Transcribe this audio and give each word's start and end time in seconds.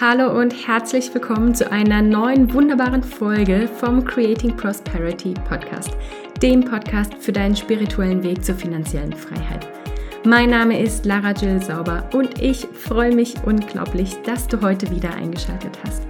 Hallo 0.00 0.36
und 0.40 0.66
herzlich 0.66 1.14
willkommen 1.14 1.54
zu 1.54 1.70
einer 1.70 2.02
neuen 2.02 2.52
wunderbaren 2.52 3.04
Folge 3.04 3.68
vom 3.78 4.04
Creating 4.04 4.56
Prosperity 4.56 5.34
Podcast, 5.48 5.90
dem 6.42 6.64
Podcast 6.64 7.14
für 7.20 7.30
deinen 7.30 7.54
spirituellen 7.54 8.20
Weg 8.24 8.44
zur 8.44 8.56
finanziellen 8.56 9.12
Freiheit. 9.12 9.68
Mein 10.24 10.50
Name 10.50 10.82
ist 10.82 11.04
Lara 11.04 11.30
Jill 11.30 11.62
Sauber 11.62 12.10
und 12.12 12.42
ich 12.42 12.66
freue 12.72 13.14
mich 13.14 13.36
unglaublich, 13.46 14.16
dass 14.24 14.48
du 14.48 14.60
heute 14.62 14.90
wieder 14.90 15.14
eingeschaltet 15.14 15.78
hast. 15.86 16.02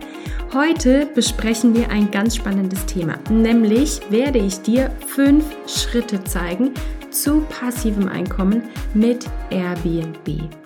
Heute 0.55 1.05
besprechen 1.15 1.75
wir 1.77 1.91
ein 1.91 2.11
ganz 2.11 2.37
spannendes 2.37 2.87
Thema, 2.87 3.19
nämlich 3.29 4.01
werde 4.11 4.39
ich 4.39 4.63
dir 4.63 4.91
fünf 5.07 5.45
Schritte 5.67 6.25
zeigen 6.25 6.73
zu 7.11 7.43
passivem 7.51 8.09
Einkommen 8.09 8.63
mit 8.95 9.27
Airbnb. 9.51 10.64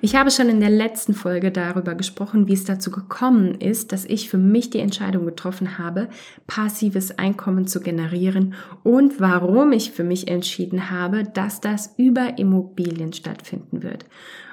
Ich 0.00 0.16
habe 0.16 0.30
schon 0.30 0.48
in 0.48 0.60
der 0.60 0.70
letzten 0.70 1.14
Folge 1.14 1.50
darüber 1.50 1.94
gesprochen, 1.94 2.46
wie 2.48 2.52
es 2.52 2.64
dazu 2.64 2.90
gekommen 2.90 3.60
ist, 3.60 3.92
dass 3.92 4.04
ich 4.04 4.28
für 4.28 4.38
mich 4.38 4.70
die 4.70 4.80
Entscheidung 4.80 5.24
getroffen 5.26 5.78
habe, 5.78 6.08
passives 6.46 7.18
Einkommen 7.18 7.66
zu 7.66 7.80
generieren 7.80 8.54
und 8.82 9.20
warum 9.20 9.72
ich 9.72 9.92
für 9.92 10.04
mich 10.04 10.28
entschieden 10.28 10.90
habe, 10.90 11.24
dass 11.24 11.60
das 11.60 11.94
über 11.96 12.38
Immobilien 12.38 13.12
stattfinden 13.12 13.82
wird. 13.82 14.04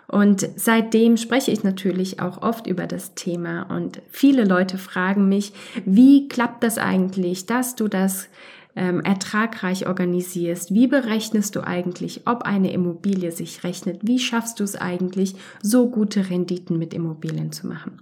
Und 0.07 0.49
seitdem 0.57 1.15
spreche 1.15 1.51
ich 1.51 1.63
natürlich 1.63 2.19
auch 2.19 2.41
oft 2.41 2.67
über 2.67 2.85
das 2.85 3.13
Thema 3.15 3.63
und 3.63 4.01
viele 4.09 4.43
Leute 4.43 4.77
fragen 4.77 5.29
mich, 5.29 5.53
wie 5.85 6.27
klappt 6.27 6.63
das 6.63 6.77
eigentlich, 6.77 7.45
dass 7.45 7.75
du 7.75 7.87
das 7.87 8.27
ähm, 8.75 9.01
ertragreich 9.01 9.87
organisierst. 9.87 10.73
Wie 10.73 10.87
berechnest 10.87 11.55
du 11.55 11.61
eigentlich, 11.61 12.21
ob 12.25 12.43
eine 12.43 12.71
Immobilie 12.71 13.31
sich 13.31 13.63
rechnet? 13.63 13.99
Wie 14.03 14.19
schaffst 14.19 14.59
du 14.59 14.63
es 14.63 14.75
eigentlich, 14.75 15.35
so 15.61 15.89
gute 15.89 16.29
Renditen 16.29 16.77
mit 16.77 16.93
Immobilien 16.93 17.51
zu 17.51 17.67
machen? 17.67 18.01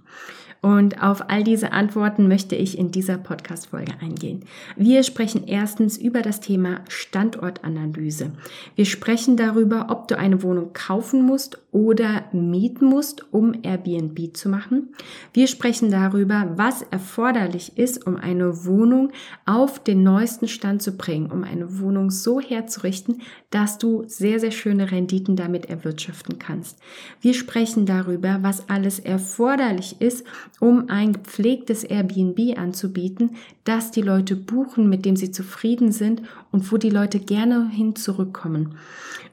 Und 0.62 1.02
auf 1.02 1.30
all 1.30 1.42
diese 1.42 1.72
Antworten 1.72 2.28
möchte 2.28 2.54
ich 2.54 2.76
in 2.76 2.90
dieser 2.90 3.16
Podcast-Folge 3.16 3.94
eingehen. 4.00 4.44
Wir 4.76 5.02
sprechen 5.02 5.46
erstens 5.46 5.96
über 5.96 6.20
das 6.20 6.40
Thema 6.40 6.80
Standortanalyse. 6.88 8.32
Wir 8.74 8.84
sprechen 8.84 9.38
darüber, 9.38 9.86
ob 9.88 10.08
du 10.08 10.18
eine 10.18 10.42
Wohnung 10.42 10.74
kaufen 10.74 11.24
musst 11.24 11.58
oder 11.72 12.24
mieten 12.32 12.86
musst, 12.86 13.32
um 13.32 13.54
Airbnb 13.62 14.36
zu 14.36 14.50
machen. 14.50 14.94
Wir 15.32 15.46
sprechen 15.46 15.90
darüber, 15.90 16.52
was 16.56 16.82
erforderlich 16.82 17.78
ist, 17.78 18.06
um 18.06 18.16
eine 18.16 18.66
Wohnung 18.66 19.12
auf 19.46 19.82
den 19.82 20.02
neuesten 20.02 20.48
Stand 20.48 20.82
zu 20.82 20.92
bringen, 20.92 21.30
um 21.30 21.42
eine 21.42 21.80
Wohnung 21.80 22.10
so 22.10 22.40
herzurichten, 22.40 23.22
dass 23.50 23.78
du 23.78 24.04
sehr, 24.06 24.40
sehr 24.40 24.50
schöne 24.50 24.90
Renditen 24.90 25.36
damit 25.36 25.66
erwirtschaften 25.66 26.38
kannst. 26.38 26.78
Wir 27.20 27.34
sprechen 27.34 27.86
darüber, 27.86 28.40
was 28.42 28.68
alles 28.68 28.98
erforderlich 28.98 30.00
ist, 30.00 30.26
um 30.60 30.88
ein 30.88 31.14
gepflegtes 31.14 31.82
Airbnb 31.82 32.56
anzubieten, 32.56 33.30
das 33.64 33.90
die 33.90 34.02
Leute 34.02 34.36
buchen, 34.36 34.88
mit 34.88 35.04
dem 35.04 35.16
sie 35.16 35.32
zufrieden 35.32 35.90
sind 35.90 36.22
und 36.52 36.70
wo 36.70 36.76
die 36.76 36.90
Leute 36.90 37.18
gerne 37.18 37.68
hin 37.70 37.96
zurückkommen. 37.96 38.76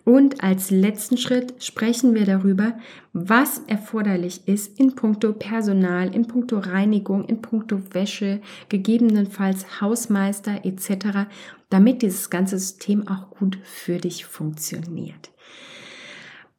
Und 0.06 0.42
als 0.42 0.72
letzten 0.72 1.17
Schritt 1.17 1.61
sprechen 1.61 2.16
wir 2.16 2.25
darüber, 2.25 2.78
was 3.11 3.61
erforderlich 3.67 4.47
ist 4.47 4.80
in 4.80 4.95
puncto 4.95 5.34
Personal, 5.34 6.16
in 6.16 6.25
puncto 6.28 6.59
Reinigung, 6.59 7.25
in 7.25 7.41
puncto 7.41 7.81
Wäsche, 7.91 8.39
gegebenenfalls 8.69 9.81
Hausmeister 9.81 10.64
etc., 10.64 11.28
damit 11.69 12.02
dieses 12.02 12.30
ganze 12.30 12.58
System 12.58 13.06
auch 13.09 13.30
gut 13.31 13.59
für 13.64 13.97
dich 13.97 14.25
funktioniert. 14.25 15.30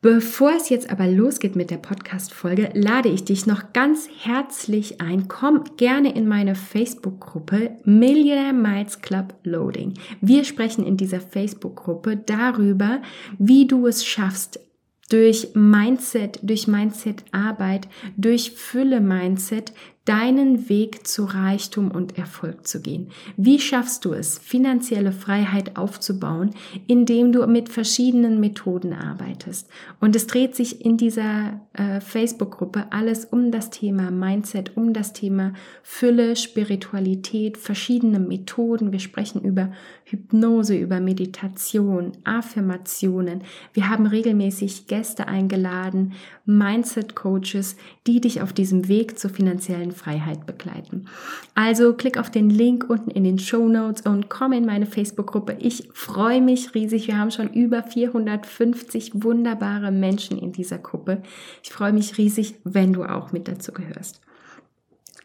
Bevor 0.01 0.53
es 0.53 0.69
jetzt 0.69 0.91
aber 0.91 1.09
losgeht 1.09 1.57
mit 1.57 1.73
der 1.73 1.79
Podcast-Folge, 1.79 2.71
lade 2.73 3.09
ich 3.09 3.25
dich 3.25 3.47
noch 3.47 3.73
ganz 3.73 4.09
herzlich 4.21 5.01
ein. 5.01 5.27
Komm 5.27 5.65
gerne 5.77 6.15
in 6.15 6.29
meine 6.29 6.55
Facebook-Gruppe 6.55 7.77
Millionaire 7.83 8.53
Miles 8.53 9.03
Club 9.03 9.35
Loading. 9.43 9.95
Wir 10.21 10.45
sprechen 10.45 10.87
in 10.87 10.97
dieser 10.97 11.21
Facebook-Gruppe 11.21 12.17
darüber, 12.17 13.03
wie 13.41 13.67
du 13.67 13.89
es 13.89 14.07
schaffst, 14.07 14.61
durch 15.11 15.49
Mindset, 15.55 16.39
durch 16.43 16.69
Mindset-Arbeit, 16.69 17.89
durch 18.17 18.53
Fülle-Mindset 18.53 19.73
deinen 20.09 20.71
Weg 20.71 21.07
zu 21.07 21.27
Reichtum 21.27 21.91
und 21.91 22.17
Erfolg 22.17 22.67
zu 22.67 22.81
gehen. 22.81 23.11
Wie 23.37 23.61
schaffst 23.61 24.07
du 24.07 24.15
es, 24.15 24.39
finanzielle 24.39 25.13
Freiheit 25.13 25.77
aufzubauen, 25.77 26.55
indem 26.87 27.31
du 27.31 27.47
mit 27.47 27.69
verschiedenen 27.69 28.41
Methoden 28.41 28.95
arbeitest? 28.95 29.69
Und 30.01 30.17
es 30.17 30.27
dreht 30.27 30.57
sich 30.57 30.83
in 30.83 30.97
dieser 30.97 31.61
äh, 31.75 32.01
Facebook-Gruppe 32.01 32.87
alles 32.89 33.27
um 33.27 33.51
das 33.51 33.69
Thema 33.69 34.11
Mindset, 34.11 34.79
um 34.79 34.95
das 34.95 35.13
Thema 35.13 35.53
Fülle, 35.83 36.37
Spiritualität, 36.37 37.59
verschiedene 37.59 38.19
Methoden. 38.19 38.93
Wir 38.93 39.01
sprechen 39.01 39.43
über 39.43 39.73
Hypnose, 40.05 40.75
über 40.75 41.01
Meditation, 41.01 42.13
Affirmationen. 42.25 43.43
Wir 43.75 43.91
haben 43.91 44.07
regelmäßig 44.07 44.87
Gäste 44.87 45.29
eingeladen, 45.29 46.15
Mindset-Coaches, 46.47 47.77
die 48.07 48.23
dich 48.23 48.41
auf 48.41 48.55
diesem 48.55 48.89
Weg 48.89 49.19
zur 49.19 49.29
finanziellen 49.29 49.93
Freiheit 49.99 50.47
begleiten. 50.47 51.07
Also 51.55 51.93
klick 51.93 52.19
auf 52.19 52.31
den 52.31 52.49
Link 52.49 52.89
unten 52.89 53.11
in 53.11 53.25
den 53.25 53.39
Show 53.39 53.69
Notes 53.69 54.03
und 54.07 54.31
komm 54.31 54.53
in 54.53 54.65
meine 54.65 54.87
Facebook-Gruppe. 54.87 55.57
Ich 55.59 55.89
freue 55.93 56.41
mich 56.41 56.75
riesig. 56.75 57.09
Wir 57.09 57.19
haben 57.19 57.31
schon 57.31 57.53
über 57.53 57.83
450 57.83 59.23
wunderbare 59.23 59.91
Menschen 59.91 60.39
in 60.39 60.53
dieser 60.53 60.79
Gruppe. 60.79 61.23
Ich 61.63 61.71
freue 61.71 61.93
mich 61.93 62.17
riesig, 62.19 62.55
wenn 62.65 62.93
du 62.93 63.05
auch 63.05 63.33
mit 63.33 63.49
dazu 63.49 63.73
gehörst. 63.73 64.21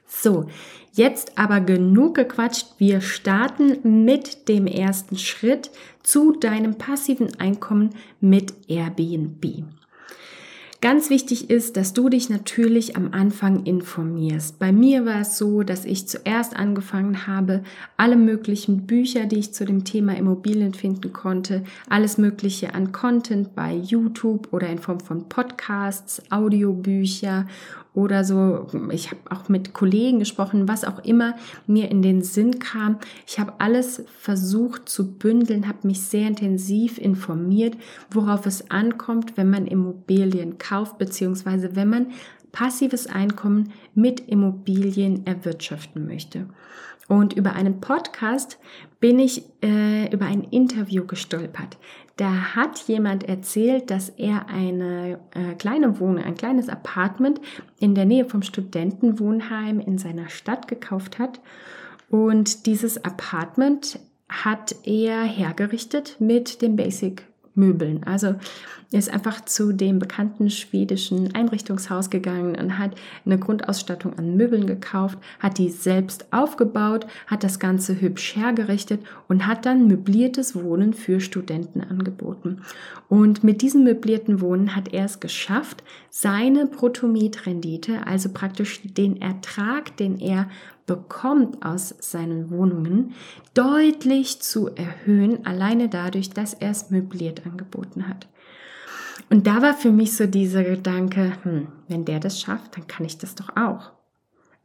So, 0.06 0.46
jetzt 0.94 1.38
aber 1.38 1.60
genug 1.60 2.16
gequatscht. 2.16 2.68
Wir 2.78 3.02
starten 3.02 4.06
mit 4.06 4.48
dem 4.48 4.68
ersten 4.68 5.18
Schritt 5.18 5.72
zu 6.04 6.34
deinem 6.34 6.76
passiven 6.76 7.40
Einkommen 7.40 7.90
mit 8.22 8.54
Airbnb. 8.68 9.64
Ganz 10.84 11.10
wichtig 11.10 11.50
ist, 11.50 11.78
dass 11.78 11.94
du 11.94 12.10
dich 12.10 12.30
natürlich 12.30 12.98
am 12.98 13.14
Anfang 13.14 13.64
informierst. 13.64 14.60
Bei 14.60 14.74
mir 14.74 15.06
war 15.06 15.22
es 15.22 15.38
so, 15.38 15.64
dass 15.64 15.86
ich 15.86 16.10
zuerst 16.10 16.58
angefangen 16.58 17.26
habe, 17.26 17.64
alle 17.96 18.18
möglichen 18.18 18.86
Bücher, 18.86 19.26
die 19.26 19.40
ich 19.40 19.54
zu 19.54 19.64
dem 19.64 19.86
Thema 19.86 20.18
Immobilien 20.18 20.74
finden 20.74 21.14
konnte, 21.14 21.64
alles 21.88 22.18
Mögliche 22.18 22.74
an 22.76 22.92
Content 22.92 23.56
bei 23.56 23.74
YouTube 23.74 24.50
oder 24.52 24.68
in 24.68 24.78
Form 24.78 25.00
von 25.00 25.30
Podcasts, 25.30 26.22
Audiobücher 26.30 27.46
oder 27.94 28.24
so. 28.24 28.68
Ich 28.92 29.12
habe 29.12 29.22
auch 29.30 29.50
mit 29.50 29.74
Kollegen 29.74 30.20
gesprochen, 30.20 30.68
was 30.68 30.84
auch 30.84 31.04
immer 31.04 31.36
mir 31.68 31.92
in 31.92 32.02
den 32.02 32.24
Sinn 32.24 32.60
kam. 32.60 32.98
Ich 33.28 33.40
habe 33.40 33.54
alles 33.60 34.04
versucht 34.20 34.90
zu 34.90 35.14
bündeln, 35.14 35.68
habe 35.68 35.88
mich 35.88 36.02
sehr 36.02 36.28
intensiv 36.28 36.98
informiert, 36.98 37.78
worauf 38.10 38.46
es 38.48 38.72
ankommt, 38.72 39.38
wenn 39.38 39.50
man 39.50 39.68
Immobilien 39.68 40.58
kauft, 40.58 40.73
beziehungsweise 40.98 41.76
wenn 41.76 41.90
man 41.90 42.08
passives 42.52 43.08
Einkommen 43.08 43.74
mit 43.96 44.22
Immobilien 44.30 45.26
erwirtschaften 45.26 46.08
möchte. 46.08 46.48
Und 47.10 47.34
über 47.34 47.54
einen 47.54 47.82
Podcast 47.82 48.58
bin 49.02 49.20
ich 49.20 49.44
äh, 49.62 50.10
über 50.14 50.26
ein 50.26 50.44
Interview 50.44 51.06
gestolpert. 51.06 51.78
Da 52.16 52.56
hat 52.56 52.80
jemand 52.88 53.28
erzählt, 53.28 53.92
dass 53.92 54.10
er 54.10 54.48
eine 54.48 55.20
äh, 55.34 55.56
kleine 55.56 56.00
Wohnung, 56.00 56.24
ein 56.24 56.36
kleines 56.36 56.70
Apartment 56.70 57.42
in 57.80 57.96
der 57.96 58.06
Nähe 58.06 58.26
vom 58.26 58.42
Studentenwohnheim 58.42 59.80
in 59.80 59.98
seiner 59.98 60.30
Stadt 60.30 60.68
gekauft 60.68 61.20
hat. 61.20 61.42
Und 62.10 62.68
dieses 62.68 63.04
Apartment 63.04 64.00
hat 64.30 64.76
er 64.84 65.24
hergerichtet 65.24 66.18
mit 66.20 66.62
dem 66.62 66.76
Basic 66.76 67.26
Möbeln. 67.56 68.04
Also 68.04 68.36
ist 69.00 69.12
einfach 69.12 69.46
zu 69.46 69.74
dem 69.74 70.00
bekannten 70.00 70.50
schwedischen 70.50 71.34
Einrichtungshaus 71.36 72.10
gegangen 72.10 72.56
und 72.56 72.78
hat 72.78 72.92
eine 73.26 73.40
Grundausstattung 73.40 74.18
an 74.18 74.36
Möbeln 74.36 74.68
gekauft, 74.68 75.18
hat 75.40 75.58
die 75.58 75.70
selbst 75.70 76.32
aufgebaut, 76.32 77.08
hat 77.28 77.44
das 77.44 77.60
Ganze 77.60 78.00
hübsch 78.00 78.36
hergerichtet 78.36 79.02
und 79.28 79.48
hat 79.48 79.66
dann 79.66 79.88
möbliertes 79.88 80.56
Wohnen 80.56 80.94
für 80.94 81.20
Studenten 81.20 81.82
angeboten. 81.82 82.62
Und 83.10 83.44
mit 83.44 83.62
diesem 83.62 83.84
möblierten 83.84 84.42
Wohnen 84.42 84.76
hat 84.76 84.94
er 84.94 85.06
es 85.06 85.20
geschafft, 85.20 85.84
seine 86.10 86.66
Bruttomietrendite, 86.66 88.06
also 88.06 88.30
praktisch 88.30 88.82
den 88.84 89.22
Ertrag, 89.22 89.98
den 89.98 90.20
er 90.20 90.50
bekommt 90.86 91.66
aus 91.66 91.96
seinen 92.00 92.50
Wohnungen, 92.50 93.14
deutlich 93.54 94.42
zu 94.42 94.70
erhöhen, 94.76 95.46
alleine 95.46 95.90
dadurch, 95.90 96.30
dass 96.30 96.54
er 96.54 96.72
es 96.72 96.90
möbliert 96.90 97.46
angeboten 97.46 98.08
hat. 98.08 98.28
Und 99.30 99.48
da 99.48 99.62
war 99.62 99.74
für 99.74 99.92
mich 99.92 100.16
so 100.16 100.26
dieser 100.26 100.64
Gedanke, 100.64 101.34
hm, 101.44 101.68
wenn 101.88 102.06
der 102.06 102.20
das 102.20 102.40
schafft, 102.40 102.78
dann 102.78 102.88
kann 102.88 103.06
ich 103.06 103.18
das 103.18 103.36
doch 103.36 103.56
auch. 103.56 103.92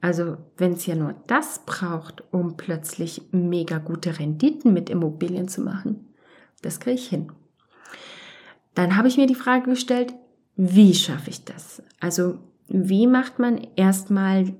Also 0.00 0.37
wenn 0.56 0.75
es 0.75 0.87
ja 0.87 0.95
nur 0.95 1.15
das 1.27 1.65
braucht, 1.67 2.23
um 2.33 2.56
plötzlich 2.56 3.23
mega 3.33 3.79
gute 3.79 4.19
Renditen 4.19 4.73
mit 4.73 4.91
Immobilien 4.91 5.49
zu 5.49 5.61
machen, 5.61 6.15
das 6.62 6.81
kriege 6.81 6.97
ich 6.97 7.09
hin. 7.09 7.33
Dann 8.75 8.97
habe 8.97 9.09
ich 9.09 9.17
mir 9.17 9.27
die 9.27 9.35
Frage 9.35 9.71
gestellt, 9.71 10.15
wie 10.56 10.95
schaffe 10.95 11.31
ich 11.31 11.45
das? 11.45 11.83
Also 12.00 12.39
wie 12.69 13.06
macht 13.06 13.39
man 13.39 13.67
erstmal 13.77 14.55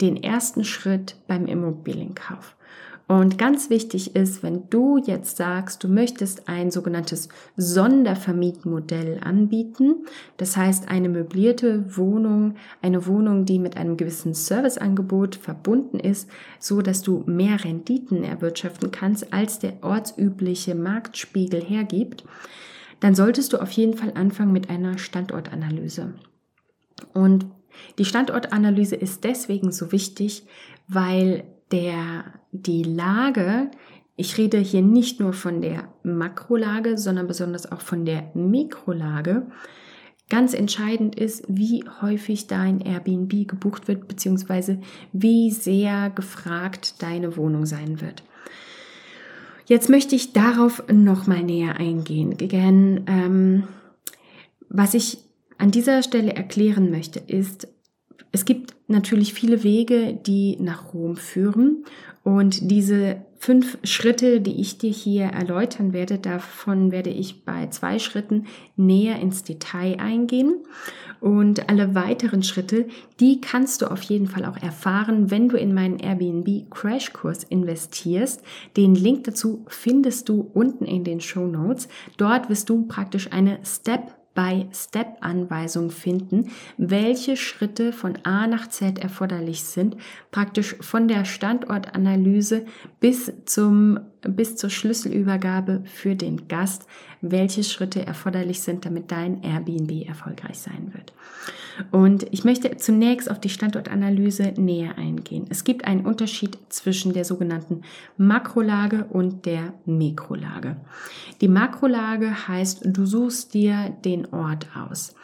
den 0.00 0.22
ersten 0.22 0.64
Schritt 0.64 1.16
beim 1.26 1.46
Immobilienkauf? 1.46 2.56
Und 3.08 3.38
ganz 3.38 3.70
wichtig 3.70 4.14
ist, 4.14 4.42
wenn 4.42 4.68
du 4.68 4.98
jetzt 4.98 5.38
sagst, 5.38 5.82
du 5.82 5.88
möchtest 5.88 6.46
ein 6.46 6.70
sogenanntes 6.70 7.30
Sondervermietmodell 7.56 9.18
anbieten, 9.24 10.04
das 10.36 10.58
heißt 10.58 10.88
eine 10.90 11.08
möblierte 11.08 11.96
Wohnung, 11.96 12.56
eine 12.82 13.06
Wohnung, 13.06 13.46
die 13.46 13.58
mit 13.58 13.78
einem 13.78 13.96
gewissen 13.96 14.34
Serviceangebot 14.34 15.36
verbunden 15.36 15.98
ist, 15.98 16.28
so 16.58 16.82
dass 16.82 17.00
du 17.00 17.24
mehr 17.24 17.64
Renditen 17.64 18.24
erwirtschaften 18.24 18.90
kannst, 18.90 19.32
als 19.32 19.58
der 19.58 19.82
ortsübliche 19.82 20.74
Marktspiegel 20.74 21.62
hergibt, 21.62 22.24
dann 23.00 23.14
solltest 23.14 23.54
du 23.54 23.58
auf 23.58 23.70
jeden 23.70 23.94
Fall 23.94 24.12
anfangen 24.16 24.52
mit 24.52 24.68
einer 24.68 24.98
Standortanalyse. 24.98 26.12
Und 27.14 27.46
die 27.98 28.04
Standortanalyse 28.04 28.96
ist 28.96 29.24
deswegen 29.24 29.72
so 29.72 29.92
wichtig, 29.92 30.44
weil 30.88 31.44
der, 31.70 32.24
die 32.52 32.82
Lage, 32.82 33.70
ich 34.16 34.36
rede 34.38 34.58
hier 34.58 34.82
nicht 34.82 35.20
nur 35.20 35.32
von 35.32 35.60
der 35.60 35.88
Makrolage, 36.02 36.98
sondern 36.98 37.26
besonders 37.26 37.70
auch 37.70 37.80
von 37.80 38.04
der 38.04 38.30
Mikrolage, 38.34 39.46
ganz 40.28 40.54
entscheidend 40.54 41.14
ist, 41.14 41.44
wie 41.48 41.84
häufig 42.02 42.46
dein 42.46 42.80
Airbnb 42.80 43.48
gebucht 43.48 43.88
wird, 43.88 44.08
beziehungsweise 44.08 44.80
wie 45.12 45.50
sehr 45.50 46.10
gefragt 46.10 47.02
deine 47.02 47.36
Wohnung 47.36 47.64
sein 47.64 48.00
wird. 48.00 48.22
Jetzt 49.66 49.88
möchte 49.88 50.14
ich 50.14 50.32
darauf 50.32 50.82
nochmal 50.90 51.42
näher 51.42 51.76
eingehen, 51.76 52.36
denn 52.38 53.04
ähm, 53.06 53.64
was 54.68 54.94
ich 54.94 55.18
an 55.58 55.70
dieser 55.70 56.02
Stelle 56.02 56.34
erklären 56.34 56.90
möchte, 56.90 57.18
ist, 57.20 57.68
es 58.32 58.44
gibt 58.44 58.74
natürlich 58.88 59.34
viele 59.34 59.64
Wege, 59.64 60.18
die 60.26 60.56
nach 60.60 60.92
Rom 60.92 61.16
führen. 61.16 61.84
Und 62.28 62.70
diese 62.70 63.22
fünf 63.38 63.78
Schritte, 63.84 64.42
die 64.42 64.60
ich 64.60 64.76
dir 64.76 64.90
hier 64.90 65.24
erläutern 65.28 65.94
werde, 65.94 66.18
davon 66.18 66.92
werde 66.92 67.08
ich 67.08 67.46
bei 67.46 67.68
zwei 67.68 67.98
Schritten 67.98 68.44
näher 68.76 69.18
ins 69.18 69.44
Detail 69.44 69.98
eingehen. 69.98 70.56
Und 71.20 71.70
alle 71.70 71.94
weiteren 71.94 72.42
Schritte, 72.42 72.86
die 73.18 73.40
kannst 73.40 73.80
du 73.80 73.86
auf 73.86 74.02
jeden 74.02 74.26
Fall 74.26 74.44
auch 74.44 74.58
erfahren, 74.58 75.30
wenn 75.30 75.48
du 75.48 75.56
in 75.56 75.72
meinen 75.72 75.98
Airbnb 75.98 76.70
Crashkurs 76.70 77.44
investierst. 77.44 78.42
Den 78.76 78.94
Link 78.94 79.24
dazu 79.24 79.64
findest 79.68 80.28
du 80.28 80.50
unten 80.52 80.84
in 80.84 81.04
den 81.04 81.22
Show 81.22 81.46
Notes. 81.46 81.88
Dort 82.18 82.50
wirst 82.50 82.68
du 82.68 82.86
praktisch 82.86 83.32
eine 83.32 83.58
Step 83.64 84.17
Step-by-Step-Anweisung 84.38 85.90
finden, 85.90 86.50
welche 86.76 87.36
Schritte 87.36 87.92
von 87.92 88.18
A 88.22 88.46
nach 88.46 88.68
Z 88.68 88.98
erforderlich 88.98 89.64
sind, 89.64 89.96
praktisch 90.30 90.76
von 90.80 91.08
der 91.08 91.24
Standortanalyse 91.24 92.64
bis 93.00 93.32
zum 93.44 94.00
bis 94.22 94.56
zur 94.56 94.70
Schlüsselübergabe 94.70 95.82
für 95.84 96.14
den 96.16 96.48
Gast, 96.48 96.86
welche 97.20 97.64
Schritte 97.64 98.04
erforderlich 98.04 98.60
sind, 98.60 98.84
damit 98.84 99.10
dein 99.10 99.42
Airbnb 99.42 100.06
erfolgreich 100.06 100.58
sein 100.58 100.92
wird. 100.92 101.12
Und 101.90 102.26
ich 102.32 102.44
möchte 102.44 102.76
zunächst 102.76 103.30
auf 103.30 103.40
die 103.40 103.48
Standortanalyse 103.48 104.54
näher 104.56 104.98
eingehen. 104.98 105.46
Es 105.48 105.64
gibt 105.64 105.84
einen 105.84 106.06
Unterschied 106.06 106.58
zwischen 106.68 107.12
der 107.12 107.24
sogenannten 107.24 107.82
Makrolage 108.16 109.04
und 109.04 109.46
der 109.46 109.74
Mikrolage. 109.86 110.76
Die 111.40 111.48
Makrolage 111.48 112.48
heißt, 112.48 112.80
du 112.84 113.06
suchst 113.06 113.54
dir 113.54 113.96
den 114.04 114.26
Ort 114.32 114.66
aus. 114.76 115.14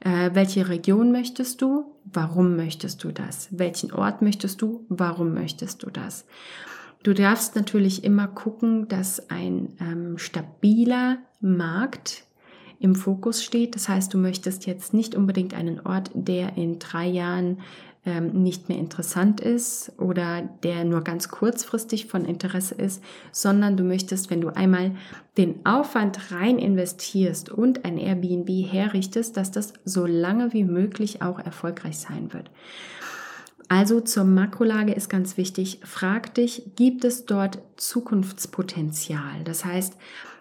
Äh, 0.00 0.30
welche 0.32 0.68
Region 0.68 1.12
möchtest 1.12 1.60
du? 1.60 1.94
Warum 2.04 2.56
möchtest 2.56 3.04
du 3.04 3.12
das? 3.12 3.48
Welchen 3.50 3.92
Ort 3.92 4.22
möchtest 4.22 4.62
du? 4.62 4.86
Warum 4.88 5.34
möchtest 5.34 5.82
du 5.82 5.90
das? 5.90 6.24
Du 7.02 7.14
darfst 7.14 7.54
natürlich 7.54 8.04
immer 8.04 8.26
gucken, 8.26 8.88
dass 8.88 9.30
ein 9.30 9.76
ähm, 9.80 10.18
stabiler 10.18 11.18
Markt 11.40 12.24
im 12.80 12.94
Fokus 12.94 13.42
steht. 13.42 13.74
Das 13.74 13.88
heißt, 13.88 14.12
du 14.12 14.18
möchtest 14.18 14.66
jetzt 14.66 14.94
nicht 14.94 15.14
unbedingt 15.14 15.54
einen 15.54 15.80
Ort, 15.80 16.10
der 16.14 16.56
in 16.56 16.78
drei 16.78 17.06
Jahren 17.06 17.58
ähm, 18.04 18.42
nicht 18.42 18.68
mehr 18.68 18.78
interessant 18.78 19.40
ist 19.40 19.92
oder 19.98 20.42
der 20.62 20.84
nur 20.84 21.02
ganz 21.02 21.28
kurzfristig 21.28 22.06
von 22.06 22.24
Interesse 22.24 22.74
ist, 22.74 23.02
sondern 23.32 23.76
du 23.76 23.84
möchtest, 23.84 24.30
wenn 24.30 24.40
du 24.40 24.48
einmal 24.48 24.92
den 25.36 25.66
Aufwand 25.66 26.32
rein 26.32 26.58
investierst 26.58 27.50
und 27.50 27.84
ein 27.84 27.98
Airbnb 27.98 28.48
herrichtest, 28.48 29.36
dass 29.36 29.50
das 29.50 29.72
so 29.84 30.06
lange 30.06 30.52
wie 30.52 30.64
möglich 30.64 31.22
auch 31.22 31.38
erfolgreich 31.38 31.98
sein 31.98 32.32
wird. 32.32 32.50
Also 33.68 34.00
zur 34.00 34.24
Makrolage 34.24 34.92
ist 34.92 35.10
ganz 35.10 35.36
wichtig, 35.36 35.80
frag 35.84 36.34
dich, 36.34 36.62
gibt 36.74 37.04
es 37.04 37.26
dort 37.26 37.58
Zukunftspotenzial? 37.76 39.44
Das 39.44 39.64
heißt, 39.64 39.94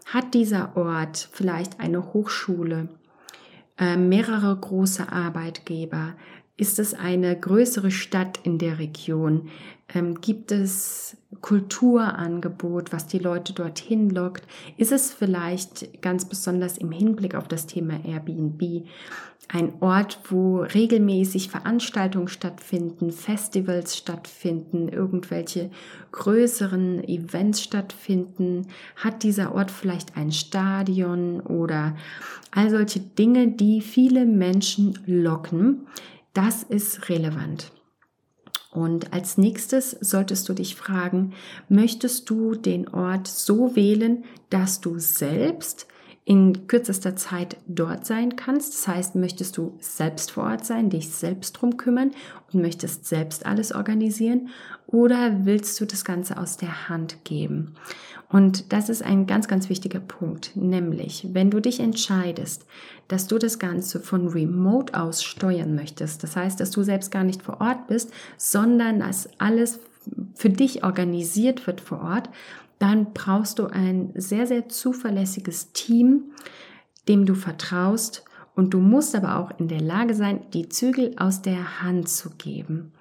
hat 0.05 0.33
dieser 0.33 0.77
Ort 0.77 1.29
vielleicht 1.33 1.81
eine 1.81 2.13
Hochschule, 2.13 2.87
äh, 3.77 3.97
mehrere 3.97 4.55
große 4.55 5.11
Arbeitgeber? 5.11 6.13
Ist 6.55 6.79
es 6.79 6.93
eine 6.93 7.37
größere 7.37 7.91
Stadt 7.91 8.39
in 8.43 8.57
der 8.57 8.79
Region? 8.79 9.49
Ähm, 9.93 10.19
gibt 10.19 10.51
es 10.51 11.15
Kulturangebot, 11.41 12.91
was 12.91 13.07
die 13.07 13.19
Leute 13.19 13.53
dorthin 13.53 14.09
lockt? 14.09 14.43
Ist 14.75 14.91
es 14.91 15.13
vielleicht 15.13 16.01
ganz 16.01 16.25
besonders 16.25 16.77
im 16.77 16.91
Hinblick 16.91 17.35
auf 17.35 17.47
das 17.47 17.67
Thema 17.67 18.03
Airbnb 18.03 18.85
ein 19.49 19.73
Ort, 19.79 20.19
wo 20.29 20.59
regelmäßig 20.59 21.49
Veranstaltungen 21.49 22.27
stattfinden, 22.27 23.11
Festivals 23.11 23.95
stattfinden, 23.95 24.89
irgendwelche 24.89 25.71
größeren 26.11 27.03
Events 27.07 27.63
stattfinden? 27.63 28.67
Hat 28.97 29.23
dieser 29.23 29.55
Ort 29.55 29.71
vielleicht 29.71 30.17
ein 30.17 30.33
Stadion 30.33 31.39
oder 31.39 31.95
all 32.51 32.69
solche 32.69 32.99
Dinge, 32.99 33.47
die 33.47 33.79
viele 33.79 34.25
Menschen 34.25 34.99
locken? 35.05 35.87
Das 36.33 36.63
ist 36.63 37.07
relevant. 37.09 37.71
Und 38.71 39.13
als 39.13 39.37
nächstes 39.37 39.91
solltest 39.91 40.47
du 40.49 40.53
dich 40.53 40.75
fragen, 40.75 41.33
möchtest 41.69 42.29
du 42.29 42.55
den 42.55 42.87
Ort 42.89 43.27
so 43.27 43.75
wählen, 43.75 44.25
dass 44.49 44.81
du 44.81 44.99
selbst 44.99 45.87
in 46.25 46.67
kürzester 46.67 47.15
Zeit 47.15 47.55
dort 47.67 48.05
sein 48.05 48.35
kannst. 48.35 48.73
Das 48.73 48.87
heißt, 48.89 49.15
möchtest 49.15 49.55
du 49.55 49.77
selbst 49.79 50.31
vor 50.31 50.43
Ort 50.43 50.65
sein, 50.65 50.89
dich 50.89 51.09
selbst 51.09 51.53
drum 51.53 51.77
kümmern 51.77 52.11
und 52.51 52.61
möchtest 52.61 53.05
selbst 53.05 53.45
alles 53.45 53.71
organisieren 53.71 54.49
oder 54.87 55.45
willst 55.45 55.79
du 55.79 55.85
das 55.85 56.03
Ganze 56.03 56.37
aus 56.37 56.57
der 56.57 56.89
Hand 56.89 57.23
geben? 57.23 57.75
Und 58.29 58.73
das 58.73 58.89
ist 58.89 59.03
ein 59.03 59.25
ganz, 59.25 59.47
ganz 59.47 59.69
wichtiger 59.69 60.01
Punkt, 60.01 60.51
nämlich 60.55 61.27
wenn 61.31 61.49
du 61.49 61.61
dich 61.61 61.79
entscheidest, 61.79 62.65
dass 63.07 63.27
du 63.27 63.37
das 63.37 63.57
Ganze 63.57 64.01
von 64.01 64.27
Remote 64.27 64.99
aus 64.99 65.23
steuern 65.23 65.75
möchtest, 65.75 66.23
das 66.23 66.35
heißt, 66.35 66.59
dass 66.59 66.71
du 66.71 66.83
selbst 66.83 67.09
gar 67.09 67.23
nicht 67.23 67.41
vor 67.41 67.61
Ort 67.61 67.87
bist, 67.87 68.11
sondern 68.35 68.99
dass 68.99 69.29
alles 69.37 69.79
für 70.35 70.49
dich 70.49 70.83
organisiert 70.83 71.67
wird 71.67 71.79
vor 71.79 72.01
Ort, 72.01 72.29
dann 72.79 73.13
brauchst 73.13 73.59
du 73.59 73.67
ein 73.67 74.11
sehr, 74.15 74.45
sehr 74.45 74.67
zuverlässiges 74.67 75.71
Team, 75.71 76.25
dem 77.07 77.25
du 77.25 77.33
vertraust 77.33 78.23
und 78.55 78.73
du 78.73 78.79
musst 78.79 79.15
aber 79.15 79.37
auch 79.37 79.57
in 79.59 79.67
der 79.67 79.81
Lage 79.81 80.13
sein, 80.15 80.41
die 80.53 80.67
Zügel 80.67 81.15
aus 81.17 81.41
der 81.41 81.81
Hand 81.81 82.09
zu 82.09 82.31
geben. 82.31 82.91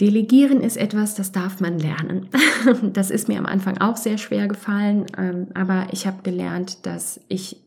Delegieren 0.00 0.60
ist 0.60 0.76
etwas, 0.76 1.14
das 1.14 1.30
darf 1.30 1.60
man 1.60 1.78
lernen. 1.78 2.28
Das 2.94 3.10
ist 3.10 3.28
mir 3.28 3.38
am 3.38 3.46
Anfang 3.46 3.78
auch 3.78 3.96
sehr 3.96 4.16
schwer 4.16 4.48
gefallen, 4.48 5.04
ähm, 5.18 5.48
aber 5.52 5.88
ich 5.92 6.06
habe 6.06 6.22
gelernt, 6.22 6.86
dass 6.86 7.20
ich, 7.28 7.60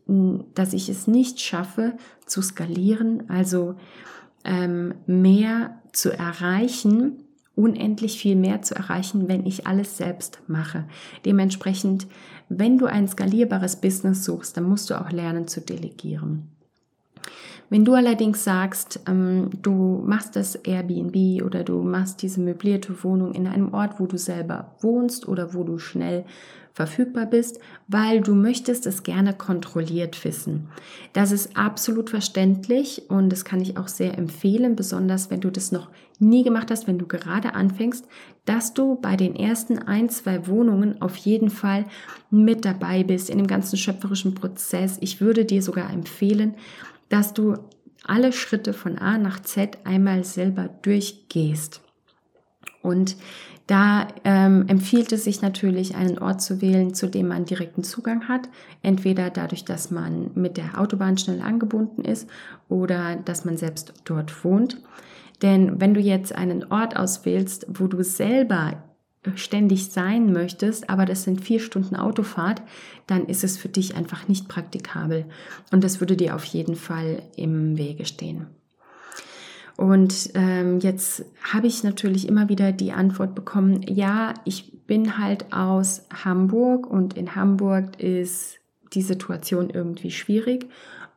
dass 0.54 0.72
ich 0.72 0.88
es 0.88 1.06
nicht 1.06 1.40
schaffe 1.40 1.96
zu 2.26 2.42
skalieren, 2.42 3.30
also 3.30 3.76
ähm, 4.44 4.94
mehr 5.06 5.78
zu 5.92 6.10
erreichen, 6.10 7.22
unendlich 7.54 8.20
viel 8.20 8.36
mehr 8.36 8.62
zu 8.62 8.74
erreichen, 8.74 9.28
wenn 9.28 9.46
ich 9.46 9.66
alles 9.66 9.96
selbst 9.96 10.40
mache. 10.48 10.84
Dementsprechend, 11.24 12.06
wenn 12.48 12.76
du 12.78 12.86
ein 12.86 13.08
skalierbares 13.08 13.76
Business 13.76 14.24
suchst, 14.24 14.56
dann 14.56 14.64
musst 14.64 14.90
du 14.90 15.00
auch 15.00 15.12
lernen 15.12 15.46
zu 15.46 15.60
delegieren. 15.60 16.48
Wenn 17.70 17.84
du 17.84 17.94
allerdings 17.94 18.44
sagst, 18.44 19.00
ähm, 19.06 19.50
du 19.62 20.02
machst 20.06 20.36
das 20.36 20.54
Airbnb 20.54 21.44
oder 21.44 21.64
du 21.64 21.82
machst 21.82 22.22
diese 22.22 22.40
möblierte 22.40 23.04
Wohnung 23.04 23.32
in 23.34 23.46
einem 23.46 23.74
Ort, 23.74 24.00
wo 24.00 24.06
du 24.06 24.16
selber 24.16 24.72
wohnst 24.80 25.28
oder 25.28 25.52
wo 25.54 25.64
du 25.64 25.78
schnell 25.78 26.24
verfügbar 26.78 27.26
bist, 27.26 27.58
weil 27.88 28.20
du 28.20 28.36
möchtest 28.36 28.86
es 28.86 29.02
gerne 29.02 29.34
kontrolliert 29.34 30.24
wissen. 30.24 30.68
Das 31.12 31.32
ist 31.32 31.56
absolut 31.56 32.08
verständlich 32.08 33.02
und 33.08 33.30
das 33.30 33.44
kann 33.44 33.60
ich 33.60 33.76
auch 33.76 33.88
sehr 33.88 34.16
empfehlen, 34.16 34.76
besonders 34.76 35.28
wenn 35.28 35.40
du 35.40 35.50
das 35.50 35.72
noch 35.72 35.88
nie 36.20 36.44
gemacht 36.44 36.70
hast, 36.70 36.86
wenn 36.86 36.98
du 36.98 37.06
gerade 37.06 37.54
anfängst, 37.54 38.06
dass 38.44 38.74
du 38.74 38.94
bei 38.94 39.16
den 39.16 39.34
ersten 39.34 39.78
ein, 39.78 40.08
zwei 40.08 40.46
Wohnungen 40.46 41.02
auf 41.02 41.16
jeden 41.16 41.50
Fall 41.50 41.84
mit 42.30 42.64
dabei 42.64 43.02
bist 43.02 43.28
in 43.28 43.38
dem 43.38 43.48
ganzen 43.48 43.76
schöpferischen 43.76 44.36
Prozess. 44.36 44.98
Ich 45.00 45.20
würde 45.20 45.44
dir 45.44 45.62
sogar 45.62 45.92
empfehlen, 45.92 46.54
dass 47.08 47.34
du 47.34 47.56
alle 48.04 48.32
Schritte 48.32 48.72
von 48.72 48.98
A 48.98 49.18
nach 49.18 49.40
Z 49.40 49.78
einmal 49.84 50.24
selber 50.24 50.68
durchgehst. 50.82 51.80
Und 52.82 53.16
da 53.66 54.08
ähm, 54.24 54.64
empfiehlt 54.68 55.12
es 55.12 55.24
sich 55.24 55.42
natürlich, 55.42 55.94
einen 55.94 56.18
Ort 56.18 56.40
zu 56.40 56.62
wählen, 56.62 56.94
zu 56.94 57.06
dem 57.06 57.28
man 57.28 57.44
direkten 57.44 57.84
Zugang 57.84 58.26
hat. 58.26 58.48
Entweder 58.82 59.28
dadurch, 59.28 59.64
dass 59.64 59.90
man 59.90 60.30
mit 60.34 60.56
der 60.56 60.80
Autobahn 60.80 61.18
schnell 61.18 61.42
angebunden 61.42 62.02
ist 62.02 62.30
oder 62.70 63.16
dass 63.16 63.44
man 63.44 63.58
selbst 63.58 63.92
dort 64.04 64.42
wohnt. 64.42 64.80
Denn 65.42 65.80
wenn 65.80 65.92
du 65.92 66.00
jetzt 66.00 66.34
einen 66.34 66.64
Ort 66.72 66.96
auswählst, 66.96 67.66
wo 67.68 67.88
du 67.88 68.02
selber 68.02 68.82
ständig 69.34 69.90
sein 69.90 70.32
möchtest, 70.32 70.88
aber 70.90 71.04
das 71.04 71.24
sind 71.24 71.40
vier 71.40 71.60
Stunden 71.60 71.96
Autofahrt, 71.96 72.62
dann 73.06 73.26
ist 73.26 73.44
es 73.44 73.56
für 73.56 73.68
dich 73.68 73.96
einfach 73.96 74.28
nicht 74.28 74.48
praktikabel. 74.48 75.26
Und 75.72 75.84
das 75.84 76.00
würde 76.00 76.16
dir 76.16 76.34
auf 76.34 76.44
jeden 76.44 76.76
Fall 76.76 77.22
im 77.36 77.76
Wege 77.76 78.04
stehen. 78.04 78.46
Und 79.76 80.30
ähm, 80.34 80.80
jetzt 80.80 81.24
habe 81.52 81.68
ich 81.68 81.84
natürlich 81.84 82.26
immer 82.26 82.48
wieder 82.48 82.72
die 82.72 82.90
Antwort 82.90 83.36
bekommen, 83.36 83.82
ja, 83.86 84.34
ich 84.44 84.72
bin 84.86 85.18
halt 85.18 85.52
aus 85.52 86.02
Hamburg 86.24 86.86
und 86.86 87.16
in 87.16 87.36
Hamburg 87.36 88.00
ist 88.00 88.58
die 88.94 89.02
Situation 89.02 89.70
irgendwie 89.70 90.10
schwierig. 90.10 90.66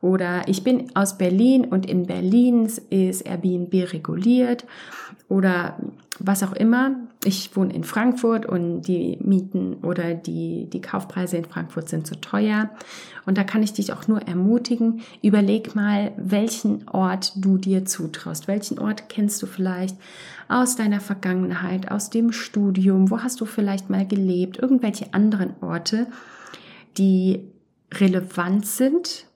Oder 0.02 0.48
ich 0.48 0.64
bin 0.64 0.94
aus 0.96 1.16
Berlin 1.16 1.64
und 1.64 1.86
in 1.86 2.06
Berlin 2.06 2.68
ist 2.90 3.22
Airbnb 3.22 3.72
reguliert. 3.92 4.66
Oder 5.28 5.78
was 6.18 6.42
auch 6.42 6.52
immer. 6.52 6.96
Ich 7.24 7.54
wohne 7.56 7.72
in 7.72 7.84
Frankfurt 7.84 8.44
und 8.44 8.82
die 8.82 9.16
Mieten 9.22 9.74
oder 9.82 10.14
die, 10.14 10.68
die 10.68 10.80
Kaufpreise 10.80 11.36
in 11.36 11.44
Frankfurt 11.44 11.88
sind 11.88 12.06
zu 12.06 12.20
teuer. 12.20 12.70
Und 13.26 13.38
da 13.38 13.44
kann 13.44 13.62
ich 13.62 13.72
dich 13.72 13.92
auch 13.92 14.08
nur 14.08 14.22
ermutigen, 14.22 15.02
überleg 15.22 15.76
mal, 15.76 16.10
welchen 16.16 16.88
Ort 16.88 17.32
du 17.36 17.56
dir 17.56 17.84
zutraust. 17.84 18.48
Welchen 18.48 18.80
Ort 18.80 19.08
kennst 19.08 19.40
du 19.40 19.46
vielleicht 19.46 19.96
aus 20.48 20.74
deiner 20.74 21.00
Vergangenheit, 21.00 21.92
aus 21.92 22.10
dem 22.10 22.32
Studium? 22.32 23.08
Wo 23.08 23.20
hast 23.20 23.40
du 23.40 23.44
vielleicht 23.44 23.88
mal 23.88 24.06
gelebt? 24.06 24.58
Irgendwelche 24.58 25.14
anderen 25.14 25.54
Orte, 25.60 26.08
die 26.98 27.40
relevant 27.94 28.66
sind 28.66 29.26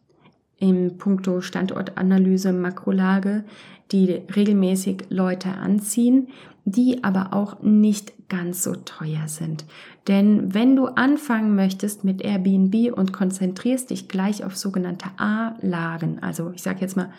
im 0.58 0.96
Punkto 0.98 1.40
Standortanalyse, 1.40 2.52
Makrolage, 2.52 3.44
die 3.92 4.22
regelmäßig 4.34 5.04
Leute 5.10 5.50
anziehen, 5.50 6.28
die 6.64 7.04
aber 7.04 7.32
auch 7.32 7.62
nicht 7.62 8.28
ganz 8.28 8.62
so 8.62 8.74
teuer 8.74 9.28
sind. 9.28 9.64
Denn 10.08 10.52
wenn 10.52 10.74
du 10.74 10.86
anfangen 10.86 11.54
möchtest 11.54 12.02
mit 12.02 12.22
Airbnb 12.22 12.92
und 12.96 13.12
konzentrierst 13.12 13.90
dich 13.90 14.08
gleich 14.08 14.44
auf 14.44 14.56
sogenannte 14.56 15.06
A-Lagen, 15.16 16.18
also 16.20 16.50
ich 16.54 16.62
sage 16.62 16.80
jetzt 16.80 16.96
mal 16.96 17.12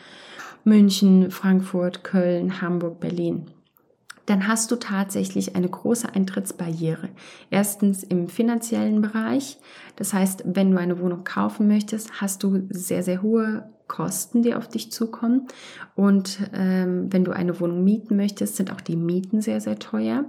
München, 0.65 1.31
Frankfurt, 1.31 2.03
Köln, 2.03 2.61
Hamburg, 2.61 2.99
Berlin, 2.99 3.45
dann 4.27 4.47
hast 4.47 4.69
du 4.71 4.75
tatsächlich 4.75 5.55
eine 5.55 5.69
große 5.69 6.13
Eintrittsbarriere. 6.13 7.09
Erstens 7.49 8.03
im 8.03 8.27
finanziellen 8.27 9.01
Bereich. 9.01 9.57
Das 9.95 10.13
heißt, 10.13 10.43
wenn 10.45 10.69
du 10.69 10.77
eine 10.77 10.99
Wohnung 10.99 11.23
kaufen 11.23 11.67
möchtest, 11.67 12.21
hast 12.21 12.43
du 12.43 12.67
sehr, 12.69 13.03
sehr 13.03 13.21
hohe 13.21 13.69
Kosten, 13.87 14.43
die 14.43 14.53
auf 14.53 14.67
dich 14.67 14.91
zukommen. 14.91 15.47
Und 15.95 16.39
ähm, 16.53 17.07
wenn 17.11 17.23
du 17.23 17.31
eine 17.31 17.59
Wohnung 17.61 17.85
mieten 17.85 18.17
möchtest, 18.17 18.57
sind 18.57 18.71
auch 18.71 18.81
die 18.81 18.97
Mieten 18.97 19.41
sehr, 19.41 19.61
sehr 19.61 19.79
teuer. 19.79 20.25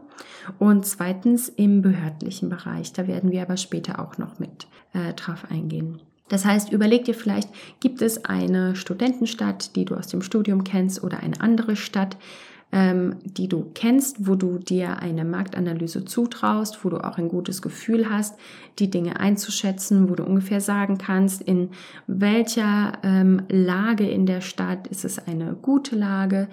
Und 0.60 0.86
zweitens 0.86 1.48
im 1.48 1.82
behördlichen 1.82 2.48
Bereich. 2.48 2.92
Da 2.92 3.08
werden 3.08 3.32
wir 3.32 3.42
aber 3.42 3.56
später 3.56 3.98
auch 3.98 4.16
noch 4.16 4.38
mit 4.38 4.68
äh, 4.92 5.12
drauf 5.14 5.46
eingehen. 5.50 6.00
Das 6.28 6.44
heißt, 6.44 6.70
überleg 6.72 7.04
dir 7.04 7.14
vielleicht, 7.14 7.48
gibt 7.80 8.02
es 8.02 8.26
eine 8.26 8.76
Studentenstadt, 8.76 9.74
die 9.76 9.86
du 9.86 9.96
aus 9.96 10.06
dem 10.06 10.22
Studium 10.22 10.62
kennst 10.62 11.02
oder 11.02 11.20
eine 11.20 11.40
andere 11.40 11.74
Stadt, 11.74 12.16
die 12.70 13.48
du 13.48 13.70
kennst, 13.72 14.26
wo 14.26 14.34
du 14.34 14.58
dir 14.58 14.98
eine 14.98 15.24
Marktanalyse 15.24 16.04
zutraust, 16.04 16.84
wo 16.84 16.90
du 16.90 16.98
auch 16.98 17.16
ein 17.16 17.28
gutes 17.28 17.62
Gefühl 17.62 18.10
hast, 18.10 18.38
die 18.78 18.90
Dinge 18.90 19.18
einzuschätzen, 19.20 20.10
wo 20.10 20.14
du 20.14 20.24
ungefähr 20.24 20.60
sagen 20.60 20.98
kannst, 20.98 21.40
in 21.40 21.70
welcher 22.06 22.92
ähm, 23.02 23.42
Lage 23.48 24.08
in 24.08 24.26
der 24.26 24.42
Stadt 24.42 24.86
ist 24.88 25.06
es 25.06 25.18
eine 25.18 25.54
gute 25.54 25.96
Lage. 25.96 26.48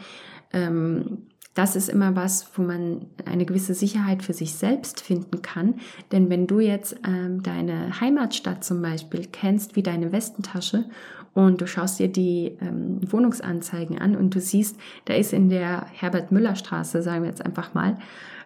Ähm, 0.54 1.18
das 1.54 1.78
ist 1.78 1.90
immer 1.90 2.16
was, 2.16 2.50
wo 2.56 2.62
man 2.62 3.08
eine 3.26 3.46
gewisse 3.46 3.74
Sicherheit 3.74 4.24
für 4.24 4.34
sich 4.34 4.54
selbst 4.54 5.02
finden 5.02 5.42
kann. 5.42 5.76
Denn 6.12 6.30
wenn 6.30 6.48
du 6.48 6.60
jetzt 6.60 6.98
ähm, 7.08 7.44
deine 7.44 8.00
Heimatstadt 8.02 8.64
zum 8.64 8.82
Beispiel 8.82 9.26
kennst 9.32 9.76
wie 9.78 9.84
deine 9.84 10.12
Westentasche 10.12 10.86
und 11.36 11.60
du 11.62 11.68
schaust 11.68 12.00
dir 12.00 12.08
die 12.08 12.58
ähm, 12.62 13.00
Wohnungsanzeigen 13.12 14.00
an 14.00 14.16
und 14.16 14.34
du 14.34 14.40
siehst, 14.40 14.78
da 15.04 15.14
ist 15.14 15.34
in 15.34 15.50
der 15.50 15.86
Herbert-Müller-Straße, 15.92 17.04
sagen 17.04 17.24
wir 17.24 17.30
jetzt 17.30 17.46
einfach 17.46 17.74
mal, 17.74 17.98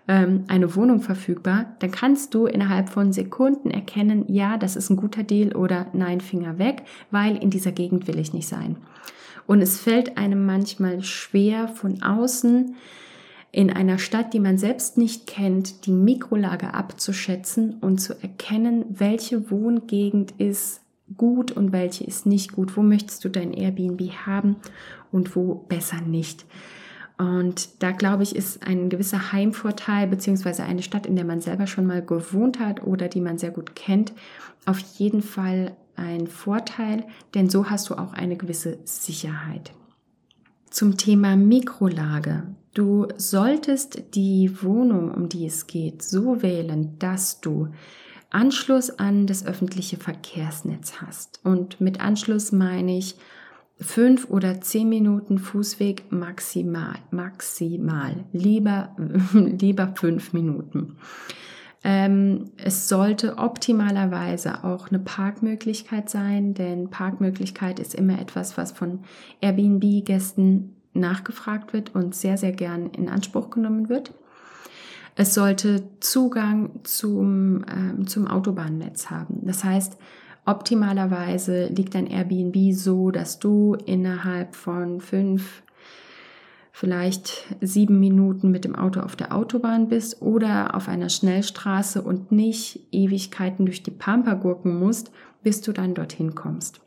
ähm, 0.08 0.46
eine 0.48 0.76
Wohnung 0.76 1.00
verfügbar, 1.00 1.68
dann 1.80 1.92
kannst 1.92 2.34
du 2.34 2.48
innerhalb 2.48 2.90
von 2.90 3.14
Sekunden 3.14 3.70
erkennen, 3.70 4.26
ja, 4.28 4.58
das 4.58 4.76
ist 4.76 4.90
ein 4.90 4.98
guter 4.98 5.22
Deal 5.22 5.56
oder 5.56 5.86
nein, 5.94 6.20
Finger 6.20 6.58
weg, 6.58 6.82
weil 7.12 7.38
in 7.38 7.52
dieser 7.52 7.72
Gegend 7.72 8.08
will 8.08 8.18
ich 8.18 8.34
nicht 8.34 8.48
sein. 8.48 8.76
Und 9.46 9.62
es 9.62 9.80
fällt 9.80 10.18
einem 10.18 10.48
manchmal 10.48 11.04
schwer 11.04 11.68
von 11.68 12.02
außen 12.02 12.76
in 13.52 13.72
einer 13.72 14.00
Stadt, 14.00 14.34
die 14.34 14.40
man 14.40 14.58
selbst 14.58 14.98
nicht 14.98 15.28
kennt, 15.28 15.86
die 15.86 15.92
Mikrolage 15.92 16.74
abzuschätzen 16.74 17.76
und 17.82 18.00
zu 18.00 18.14
erkennen, 18.20 18.86
welche 18.90 19.52
Wohngegend 19.52 20.34
ist 20.40 20.82
gut 21.18 21.52
und 21.52 21.72
welche 21.72 22.04
ist 22.04 22.26
nicht 22.26 22.54
gut. 22.54 22.76
Wo 22.78 22.82
möchtest 22.82 23.24
du 23.24 23.30
dein 23.30 23.54
Airbnb 23.54 24.02
haben 24.26 24.58
und 25.12 25.36
wo 25.36 25.56
besser 25.56 26.02
nicht. 26.02 26.46
Und 27.18 27.84
da 27.84 27.92
glaube 27.92 28.24
ich, 28.24 28.34
ist 28.34 28.66
ein 28.66 28.90
gewisser 28.90 29.34
Heimvorteil 29.34 30.08
beziehungsweise 30.08 30.64
eine 30.64 30.82
Stadt, 30.82 31.06
in 31.06 31.18
der 31.18 31.26
man 31.26 31.42
selber 31.42 31.68
schon 31.68 31.86
mal 31.86 32.02
gewohnt 32.02 32.60
hat 32.60 32.82
oder 32.84 33.10
die 33.10 33.20
man 33.20 33.38
sehr 33.38 33.52
gut 33.52 33.76
kennt, 33.76 34.14
auf 34.66 34.80
jeden 34.80 35.22
Fall 35.22 35.76
ein 35.98 36.28
Vorteil, 36.28 37.04
denn 37.34 37.50
so 37.50 37.70
hast 37.70 37.90
du 37.90 37.96
auch 37.96 38.14
eine 38.14 38.38
gewisse 38.38 38.78
Sicherheit. 38.86 39.74
Zum 40.70 40.96
Thema 40.96 41.36
Mikrolage. 41.36 42.44
Du 42.74 43.08
solltest 43.18 44.16
die 44.16 44.64
Wohnung, 44.64 45.12
um 45.12 45.28
die 45.28 45.46
es 45.46 45.68
geht, 45.68 46.04
so 46.04 46.42
wählen, 46.42 46.98
dass 47.00 47.42
du 47.42 47.68
Anschluss 48.30 48.92
an 48.92 49.28
das 49.28 49.46
öffentliche 49.46 49.98
Verkehrsnetz 49.98 51.02
hast. 51.02 51.40
Und 51.44 51.82
mit 51.82 52.00
Anschluss 52.00 52.52
meine 52.52 52.98
ich 52.98 53.16
fünf 53.80 54.30
oder 54.30 54.62
zehn 54.62 54.90
Minuten 54.90 55.40
Fußweg 55.40 56.12
maximal, 56.12 56.96
maximal, 57.12 58.26
lieber, 58.32 58.96
lieber 59.34 59.94
fünf 59.96 60.34
Minuten. 60.34 60.98
Ähm, 61.84 62.52
es 62.58 62.90
sollte 62.90 63.38
optimalerweise 63.38 64.66
auch 64.66 64.90
eine 64.90 65.00
Parkmöglichkeit 65.00 66.10
sein, 66.10 66.54
denn 66.54 66.90
Parkmöglichkeit 66.90 67.80
ist 67.80 67.96
immer 67.96 68.20
etwas, 68.20 68.58
was 68.58 68.74
von 68.74 69.00
Airbnb-Gästen 69.40 70.76
nachgefragt 70.94 71.72
wird 71.72 71.96
und 71.96 72.16
sehr, 72.16 72.38
sehr 72.38 72.52
gern 72.52 72.88
in 72.88 73.08
Anspruch 73.08 73.50
genommen 73.50 73.88
wird. 73.88 74.14
Es 75.22 75.34
sollte 75.34 75.84
Zugang 76.00 76.80
zum, 76.84 77.66
ähm, 77.70 78.08
zum 78.08 78.26
Autobahnnetz 78.26 79.10
haben. 79.10 79.42
Das 79.42 79.66
heißt, 79.66 79.98
optimalerweise 80.46 81.68
liegt 81.68 81.94
ein 81.98 82.08
Airbnb 82.08 82.74
so, 82.74 83.12
dass 83.12 83.38
du 83.38 83.76
innerhalb 83.86 84.56
von 84.56 85.02
fünf, 85.02 85.62
vielleicht 86.72 87.54
sieben 87.60 88.00
Minuten 88.00 88.50
mit 88.50 88.64
dem 88.64 88.78
Auto 88.78 89.02
auf 89.02 89.18
der 89.18 89.36
Autobahn 89.36 89.90
bist 89.90 90.22
oder 90.22 90.74
auf 90.74 90.88
einer 90.88 91.10
Schnellstraße 91.10 92.02
und 92.02 92.32
nicht 92.32 92.88
Ewigkeiten 92.94 93.66
durch 93.66 93.84
die 93.84 93.92
Pampa 93.92 94.36
gurken 94.36 94.80
musst, 94.80 95.12
bis 95.44 95.60
du 95.60 95.74
dann 95.74 95.96
dorthin 95.96 96.34
kommst. 96.34 96.80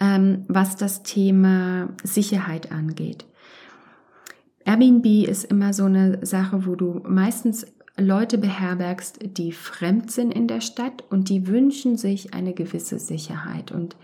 Ähm, 0.00 0.46
was 0.48 0.74
das 0.74 1.04
Thema 1.04 1.90
Sicherheit 2.02 2.72
angeht. 2.72 3.24
Airbnb 4.64 5.28
ist 5.28 5.44
immer 5.44 5.72
so 5.72 5.84
eine 5.84 6.24
Sache, 6.24 6.66
wo 6.66 6.74
du 6.74 7.00
meistens 7.06 7.66
Leute 7.98 8.38
beherbergst, 8.38 9.18
die 9.36 9.52
fremd 9.52 10.10
sind 10.10 10.32
in 10.32 10.48
der 10.48 10.60
Stadt 10.60 11.04
und 11.10 11.28
die 11.28 11.46
wünschen 11.46 11.96
sich 11.96 12.32
eine 12.32 12.54
gewisse 12.54 12.98
Sicherheit. 12.98 13.70
Und 13.70 13.96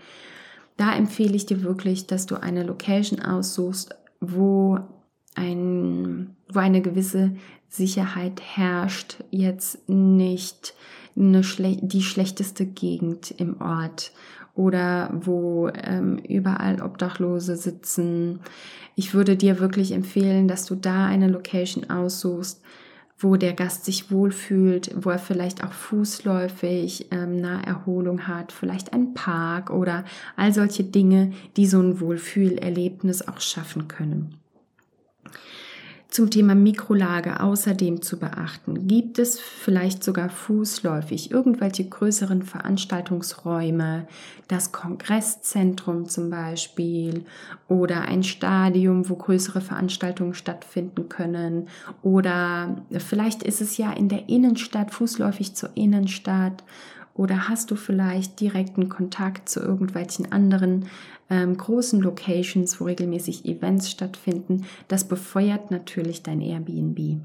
da 0.77 0.95
empfehle 0.95 1.35
ich 1.35 1.45
dir 1.45 1.63
wirklich, 1.63 2.07
dass 2.07 2.25
du 2.25 2.35
eine 2.35 2.63
Location 2.63 3.19
aussuchst, 3.19 3.95
wo, 4.21 4.79
ein, 5.35 6.35
wo 6.47 6.59
eine 6.59 6.81
gewisse 6.81 7.35
Sicherheit 7.67 8.41
herrscht. 8.41 9.17
Jetzt 9.31 9.89
nicht 9.89 10.73
eine 11.15 11.43
schle 11.43 11.77
die 11.81 12.01
schlechteste 12.01 12.65
Gegend 12.65 13.31
im 13.31 13.59
Ort 13.59 14.11
oder 14.59 15.09
wo 15.13 15.69
ähm, 15.69 16.17
überall 16.17 16.81
Obdachlose 16.81 17.55
sitzen. 17.55 18.41
Ich 18.95 19.13
würde 19.13 19.37
dir 19.37 19.61
wirklich 19.61 19.93
empfehlen, 19.93 20.49
dass 20.49 20.65
du 20.65 20.75
da 20.75 21.05
eine 21.05 21.29
Location 21.29 21.89
aussuchst, 21.89 22.61
wo 23.17 23.37
der 23.37 23.53
Gast 23.53 23.85
sich 23.85 24.11
wohlfühlt, 24.11 24.91
wo 24.97 25.11
er 25.11 25.19
vielleicht 25.19 25.63
auch 25.63 25.71
fußläufig 25.71 27.07
ähm, 27.11 27.39
Naherholung 27.39 28.27
hat, 28.27 28.51
vielleicht 28.51 28.91
ein 28.91 29.13
Park 29.13 29.69
oder 29.69 30.03
all 30.35 30.53
solche 30.53 30.83
Dinge, 30.83 31.31
die 31.55 31.65
so 31.65 31.79
ein 31.79 32.01
Wohlfühlerlebnis 32.01 33.25
auch 33.25 33.39
schaffen 33.39 33.87
können. 33.87 34.38
Zum 36.09 36.31
Thema 36.31 36.55
Mikrolage 36.55 37.39
außerdem 37.39 38.01
zu 38.01 38.17
beachten, 38.17 38.87
gibt 38.87 39.19
es 39.19 39.39
vielleicht 39.39 40.03
sogar 40.03 40.29
fußläufig 40.29 41.29
irgendwelche 41.29 41.87
größeren 41.87 42.41
Veranstaltungsräume, 42.41 44.07
das 44.47 44.71
Kongresszentrum 44.71 46.09
zum 46.09 46.31
Beispiel 46.31 47.25
oder 47.67 48.01
ein 48.01 48.23
Stadium, 48.23 49.07
wo 49.07 49.17
größere 49.17 49.61
Veranstaltungen 49.61 50.33
stattfinden 50.33 51.09
können? 51.09 51.67
Oder 52.01 52.83
vielleicht 52.97 53.43
ist 53.43 53.61
es 53.61 53.77
ja 53.77 53.91
in 53.91 54.09
der 54.09 54.29
Innenstadt, 54.29 54.89
fußläufig 54.89 55.53
zur 55.53 55.69
Innenstadt 55.75 56.63
oder 57.19 57.49
hast 57.49 57.69
du 57.69 57.75
vielleicht 57.75 58.39
direkten 58.39 58.87
Kontakt 58.87 59.49
zu 59.49 59.59
irgendwelchen 59.59 60.31
anderen 60.31 60.85
ähm, 61.29 61.57
großen 61.57 61.99
Locations, 61.99 62.79
wo 62.79 62.85
regelmäßig 62.85 63.43
Events 63.45 63.91
stattfinden? 63.91 64.65
Das 64.87 65.03
befeuert 65.03 65.69
natürlich 65.69 66.23
dein 66.23 66.39
Airbnb. 66.39 67.19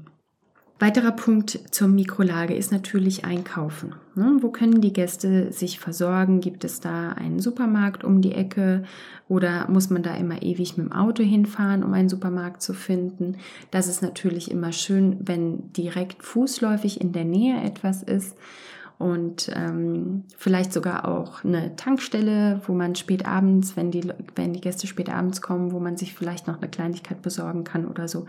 Weiterer 0.79 1.13
Punkt 1.13 1.57
zur 1.71 1.87
Mikrolage 1.87 2.53
ist 2.53 2.73
natürlich 2.73 3.23
Einkaufen. 3.23 3.95
Ne? 4.15 4.39
Wo 4.41 4.49
können 4.49 4.81
die 4.81 4.91
Gäste 4.91 5.53
sich 5.53 5.79
versorgen? 5.79 6.41
Gibt 6.41 6.65
es 6.65 6.81
da 6.81 7.11
einen 7.11 7.39
Supermarkt 7.39 8.03
um 8.03 8.21
die 8.21 8.33
Ecke 8.33 8.83
oder 9.29 9.69
muss 9.69 9.89
man 9.89 10.03
da 10.03 10.13
immer 10.15 10.43
ewig 10.43 10.75
mit 10.75 10.87
dem 10.87 10.91
Auto 10.91 11.23
hinfahren, 11.23 11.85
um 11.85 11.93
einen 11.93 12.09
Supermarkt 12.09 12.61
zu 12.61 12.73
finden? 12.73 13.37
Das 13.71 13.87
ist 13.87 14.01
natürlich 14.01 14.51
immer 14.51 14.73
schön, 14.73 15.15
wenn 15.21 15.71
direkt 15.71 16.21
fußläufig 16.21 16.99
in 16.99 17.13
der 17.13 17.23
Nähe 17.23 17.63
etwas 17.63 18.03
ist 18.03 18.35
und 18.97 19.51
ähm, 19.53 20.23
vielleicht 20.37 20.71
sogar 20.71 21.07
auch 21.07 21.43
eine 21.43 21.75
Tankstelle, 21.75 22.61
wo 22.65 22.73
man 22.73 22.95
spät 22.95 23.25
abends, 23.25 23.75
wenn 23.75 23.91
die, 23.91 24.07
wenn 24.35 24.53
die 24.53 24.61
Gäste 24.61 24.87
spät 24.87 25.09
abends 25.09 25.41
kommen, 25.41 25.71
wo 25.71 25.79
man 25.79 25.97
sich 25.97 26.13
vielleicht 26.13 26.47
noch 26.47 26.57
eine 26.57 26.69
Kleinigkeit 26.69 27.21
besorgen 27.21 27.63
kann 27.63 27.85
oder 27.85 28.07
so. 28.07 28.25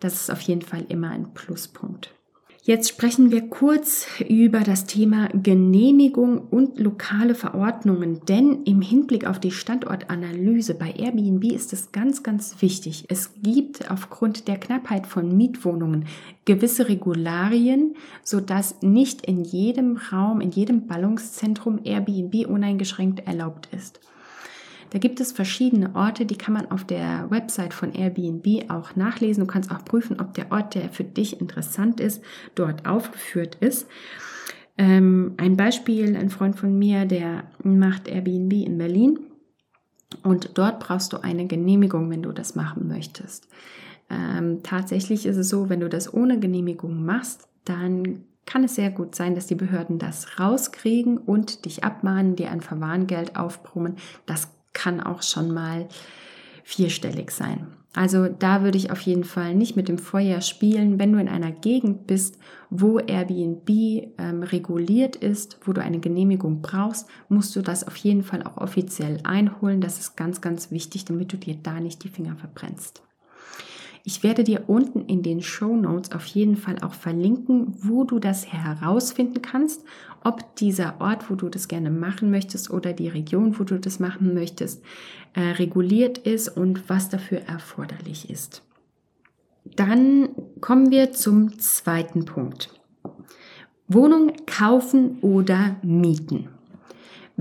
Das 0.00 0.14
ist 0.14 0.30
auf 0.30 0.40
jeden 0.42 0.62
Fall 0.62 0.84
immer 0.88 1.10
ein 1.10 1.32
Pluspunkt. 1.32 2.14
Jetzt 2.62 2.90
sprechen 2.90 3.30
wir 3.30 3.48
kurz 3.48 4.06
über 4.28 4.60
das 4.60 4.84
Thema 4.84 5.28
Genehmigung 5.32 6.42
und 6.50 6.78
lokale 6.78 7.34
Verordnungen, 7.34 8.20
denn 8.28 8.64
im 8.64 8.82
Hinblick 8.82 9.26
auf 9.26 9.40
die 9.40 9.50
Standortanalyse 9.50 10.74
bei 10.74 10.90
Airbnb 10.90 11.44
ist 11.44 11.72
es 11.72 11.90
ganz, 11.90 12.22
ganz 12.22 12.60
wichtig. 12.60 13.06
Es 13.08 13.30
gibt 13.42 13.90
aufgrund 13.90 14.46
der 14.46 14.58
Knappheit 14.58 15.06
von 15.06 15.34
Mietwohnungen 15.34 16.04
gewisse 16.44 16.90
Regularien, 16.90 17.96
sodass 18.24 18.82
nicht 18.82 19.24
in 19.24 19.42
jedem 19.42 19.96
Raum, 19.96 20.42
in 20.42 20.50
jedem 20.50 20.86
Ballungszentrum 20.86 21.80
Airbnb 21.82 22.46
uneingeschränkt 22.46 23.26
erlaubt 23.26 23.70
ist. 23.74 24.00
Da 24.90 24.98
gibt 24.98 25.20
es 25.20 25.32
verschiedene 25.32 25.94
Orte, 25.94 26.26
die 26.26 26.36
kann 26.36 26.54
man 26.54 26.70
auf 26.70 26.84
der 26.84 27.30
Website 27.30 27.74
von 27.74 27.92
Airbnb 27.92 28.70
auch 28.70 28.96
nachlesen. 28.96 29.46
Du 29.46 29.46
kannst 29.46 29.70
auch 29.70 29.84
prüfen, 29.84 30.20
ob 30.20 30.34
der 30.34 30.50
Ort, 30.50 30.74
der 30.74 30.90
für 30.90 31.04
dich 31.04 31.40
interessant 31.40 32.00
ist, 32.00 32.22
dort 32.54 32.86
aufgeführt 32.86 33.56
ist. 33.60 33.86
Ähm, 34.76 35.34
ein 35.36 35.56
Beispiel, 35.56 36.16
ein 36.16 36.30
Freund 36.30 36.56
von 36.56 36.78
mir, 36.78 37.04
der 37.04 37.44
macht 37.62 38.08
Airbnb 38.08 38.52
in 38.52 38.78
Berlin 38.78 39.18
und 40.22 40.58
dort 40.58 40.80
brauchst 40.80 41.12
du 41.12 41.18
eine 41.18 41.46
Genehmigung, 41.46 42.10
wenn 42.10 42.22
du 42.22 42.32
das 42.32 42.54
machen 42.56 42.88
möchtest. 42.88 43.48
Ähm, 44.08 44.62
tatsächlich 44.62 45.26
ist 45.26 45.36
es 45.36 45.48
so, 45.48 45.68
wenn 45.68 45.80
du 45.80 45.88
das 45.88 46.12
ohne 46.12 46.40
Genehmigung 46.40 47.04
machst, 47.04 47.48
dann 47.64 48.24
kann 48.46 48.64
es 48.64 48.74
sehr 48.74 48.90
gut 48.90 49.14
sein, 49.14 49.36
dass 49.36 49.46
die 49.46 49.54
Behörden 49.54 49.98
das 49.98 50.40
rauskriegen 50.40 51.18
und 51.18 51.64
dich 51.64 51.84
abmahnen, 51.84 52.34
dir 52.34 52.50
ein 52.50 52.60
Verwarngeld 52.60 53.36
aufbrummen. 53.36 53.96
Das 54.26 54.48
kann 54.72 55.00
auch 55.00 55.22
schon 55.22 55.52
mal 55.52 55.88
vierstellig 56.64 57.30
sein. 57.30 57.66
Also 57.92 58.28
da 58.28 58.62
würde 58.62 58.78
ich 58.78 58.92
auf 58.92 59.00
jeden 59.00 59.24
Fall 59.24 59.54
nicht 59.54 59.74
mit 59.74 59.88
dem 59.88 59.98
Feuer 59.98 60.40
spielen. 60.42 61.00
Wenn 61.00 61.12
du 61.12 61.20
in 61.20 61.28
einer 61.28 61.50
Gegend 61.50 62.06
bist, 62.06 62.38
wo 62.70 63.00
Airbnb 63.00 63.68
ähm, 63.68 64.44
reguliert 64.44 65.16
ist, 65.16 65.58
wo 65.64 65.72
du 65.72 65.82
eine 65.82 65.98
Genehmigung 65.98 66.62
brauchst, 66.62 67.08
musst 67.28 67.56
du 67.56 67.62
das 67.62 67.86
auf 67.86 67.96
jeden 67.96 68.22
Fall 68.22 68.44
auch 68.44 68.58
offiziell 68.58 69.18
einholen. 69.24 69.80
Das 69.80 69.98
ist 69.98 70.16
ganz, 70.16 70.40
ganz 70.40 70.70
wichtig, 70.70 71.04
damit 71.04 71.32
du 71.32 71.36
dir 71.36 71.56
da 71.60 71.80
nicht 71.80 72.04
die 72.04 72.08
Finger 72.08 72.36
verbrennst. 72.36 73.02
Ich 74.04 74.22
werde 74.22 74.44
dir 74.44 74.64
unten 74.68 75.04
in 75.06 75.22
den 75.22 75.42
Show 75.42 75.76
Notes 75.76 76.12
auf 76.12 76.24
jeden 76.26 76.56
Fall 76.56 76.76
auch 76.80 76.94
verlinken, 76.94 77.74
wo 77.82 78.04
du 78.04 78.18
das 78.18 78.50
herausfinden 78.50 79.42
kannst, 79.42 79.84
ob 80.24 80.56
dieser 80.56 81.00
Ort, 81.00 81.30
wo 81.30 81.34
du 81.34 81.48
das 81.48 81.68
gerne 81.68 81.90
machen 81.90 82.30
möchtest 82.30 82.70
oder 82.70 82.92
die 82.92 83.08
Region, 83.08 83.58
wo 83.58 83.64
du 83.64 83.78
das 83.78 84.00
machen 84.00 84.34
möchtest, 84.34 84.82
äh, 85.34 85.40
reguliert 85.40 86.18
ist 86.18 86.48
und 86.48 86.88
was 86.88 87.08
dafür 87.08 87.40
erforderlich 87.40 88.30
ist. 88.30 88.62
Dann 89.76 90.30
kommen 90.60 90.90
wir 90.90 91.12
zum 91.12 91.58
zweiten 91.58 92.24
Punkt. 92.24 92.70
Wohnung 93.86 94.32
kaufen 94.46 95.18
oder 95.20 95.76
mieten. 95.82 96.48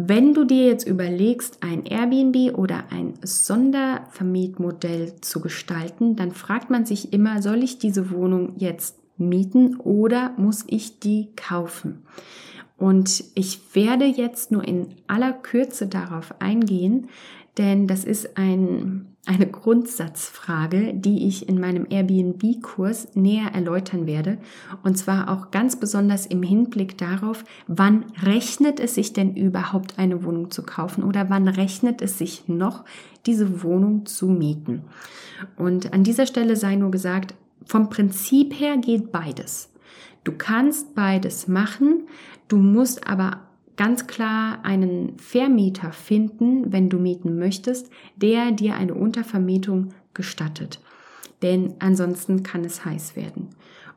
Wenn 0.08 0.34
du 0.34 0.46
dir 0.46 0.66
jetzt 0.66 0.88
überlegst, 0.88 1.58
ein 1.62 1.86
Airbnb 1.86 2.58
oder 2.58 2.86
ein 2.90 3.16
Sondervermietmodell 3.22 5.20
zu 5.20 5.42
gestalten, 5.42 6.16
dann 6.16 6.32
fragt 6.32 6.70
man 6.70 6.86
sich 6.86 7.12
immer, 7.12 7.42
soll 7.42 7.64
ich 7.64 7.80
diese 7.80 8.10
Wohnung 8.12 8.54
jetzt 8.56 8.96
mieten 9.18 9.76
oder 9.76 10.34
muss 10.38 10.64
ich 10.68 11.00
die 11.00 11.28
kaufen? 11.36 12.04
Und 12.78 13.26
ich 13.36 13.76
werde 13.76 14.06
jetzt 14.06 14.52
nur 14.52 14.66
in 14.66 14.88
aller 15.08 15.34
Kürze 15.34 15.88
darauf 15.88 16.34
eingehen, 16.40 17.10
denn 17.58 17.86
das 17.86 18.06
ist 18.06 18.38
ein 18.38 19.18
eine 19.26 19.46
Grundsatzfrage, 19.46 20.94
die 20.94 21.28
ich 21.28 21.48
in 21.48 21.60
meinem 21.60 21.86
Airbnb-Kurs 21.90 23.16
näher 23.16 23.54
erläutern 23.54 24.08
werde. 24.08 24.40
Und 24.84 24.98
zwar 24.98 25.30
auch 25.30 25.52
ganz 25.52 25.76
besonders 25.76 26.26
im 26.26 26.42
Hinblick 26.42 26.98
darauf, 26.98 27.44
wann 27.68 28.06
rechnet 28.24 28.80
es 28.80 28.96
sich 28.96 29.14
denn 29.14 29.36
überhaupt 29.36 30.00
eine 30.00 30.24
Wohnung 30.24 30.50
zu 30.52 30.64
kaufen 30.64 31.04
oder 31.04 31.30
wann 31.30 31.48
rechnet 31.48 32.02
es 32.02 32.18
sich 32.18 32.48
noch, 32.48 32.86
diese 33.26 33.62
Wohnung 33.62 34.06
zu 34.06 34.28
mieten. 34.28 34.84
Und 35.58 35.94
an 35.94 36.04
dieser 36.04 36.26
Stelle 36.26 36.56
sei 36.56 36.76
nur 36.76 36.92
gesagt, 36.92 37.36
vom 37.66 37.90
Prinzip 37.90 38.60
her 38.60 38.78
geht 38.78 39.12
beides. 39.12 39.70
Du 40.24 40.32
kannst 40.32 40.96
beides 40.96 41.48
machen, 41.48 42.08
du 42.48 42.58
musst 42.58 43.08
aber 43.08 43.42
ganz 43.80 44.08
klar 44.08 44.60
einen 44.64 45.18
Vermieter 45.20 45.94
finden, 45.94 46.74
wenn 46.74 46.90
du 46.90 47.00
mieten 47.00 47.40
möchtest, 47.40 47.90
der 48.18 48.52
dir 48.52 48.76
eine 48.76 48.94
Untervermietung 48.94 49.94
gestattet. 50.14 50.82
Denn 51.42 51.76
ansonsten 51.80 52.44
kann 52.44 52.66
es 52.66 52.84
heiß 52.84 53.16
werden. 53.16 53.48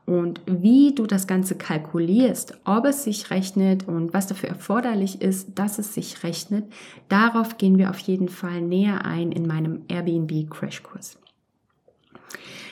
Und 0.05 0.39
wie 0.45 0.95
du 0.95 1.05
das 1.05 1.27
Ganze 1.27 1.55
kalkulierst, 1.55 2.57
ob 2.63 2.85
es 2.85 3.03
sich 3.03 3.29
rechnet 3.29 3.85
und 3.85 4.13
was 4.13 4.27
dafür 4.27 4.47
erforderlich 4.47 5.21
ist, 5.21 5.49
dass 5.55 5.79
es 5.79 5.93
sich 5.93 6.23
rechnet, 6.23 6.63
darauf 7.09 7.57
gehen 7.57 7.77
wir 7.77 7.89
auf 7.89 7.99
jeden 7.99 8.29
Fall 8.29 8.61
näher 8.61 9.03
ein 9.03 9.33
in 9.33 9.45
meinem 9.45 9.81
Airbnb 9.89 10.49
Crashkurs. 10.49 11.17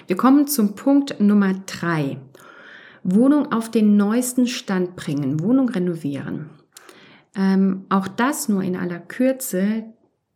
Wir 0.07 0.15
kommen 0.15 0.47
zum 0.47 0.75
Punkt 0.75 1.19
Nummer 1.19 1.55
drei. 1.65 2.19
Wohnung 3.03 3.51
auf 3.51 3.69
den 3.69 3.97
neuesten 3.97 4.47
Stand 4.47 4.95
bringen, 4.95 5.41
Wohnung 5.41 5.67
renovieren. 5.67 6.60
Ähm, 7.35 7.85
auch 7.89 8.07
das 8.07 8.49
nur 8.49 8.63
in 8.63 8.75
aller 8.75 8.99
Kürze. 8.99 9.85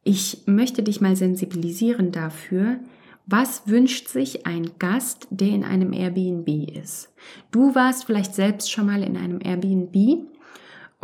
Ich 0.03 0.43
möchte 0.45 0.83
dich 0.83 1.01
mal 1.01 1.15
sensibilisieren 1.15 2.11
dafür, 2.11 2.79
was 3.25 3.67
wünscht 3.67 4.07
sich 4.07 4.45
ein 4.45 4.71
Gast, 4.77 5.27
der 5.31 5.47
in 5.47 5.63
einem 5.63 5.93
Airbnb 5.93 6.47
ist? 6.77 7.11
Du 7.51 7.73
warst 7.73 8.05
vielleicht 8.05 8.35
selbst 8.35 8.71
schon 8.71 8.85
mal 8.85 9.01
in 9.01 9.17
einem 9.17 9.39
Airbnb 9.43 10.27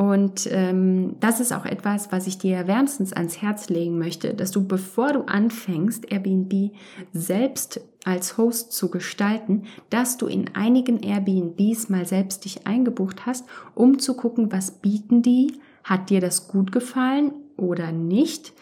und 0.01 0.47
ähm, 0.51 1.17
das 1.19 1.39
ist 1.39 1.51
auch 1.51 1.65
etwas, 1.65 2.11
was 2.11 2.25
ich 2.25 2.37
dir 2.37 2.65
wärmstens 2.65 3.13
ans 3.13 3.41
Herz 3.41 3.69
legen 3.69 3.99
möchte, 3.99 4.33
dass 4.33 4.51
du, 4.51 4.65
bevor 4.65 5.13
du 5.13 5.21
anfängst, 5.25 6.11
Airbnb 6.11 6.71
selbst 7.13 7.81
als 8.03 8.37
Host 8.37 8.71
zu 8.71 8.89
gestalten, 8.89 9.65
dass 9.89 10.17
du 10.17 10.25
in 10.25 10.55
einigen 10.55 11.03
Airbnbs 11.03 11.89
mal 11.89 12.07
selbst 12.07 12.45
dich 12.45 12.65
eingebucht 12.65 13.25
hast, 13.25 13.45
um 13.75 13.99
zu 13.99 14.15
gucken, 14.15 14.51
was 14.51 14.71
bieten 14.71 15.21
die, 15.21 15.59
hat 15.83 16.09
dir 16.09 16.21
das 16.21 16.47
gut 16.47 16.71
gefallen 16.71 17.33
oder 17.57 17.91
nicht? 17.91 18.53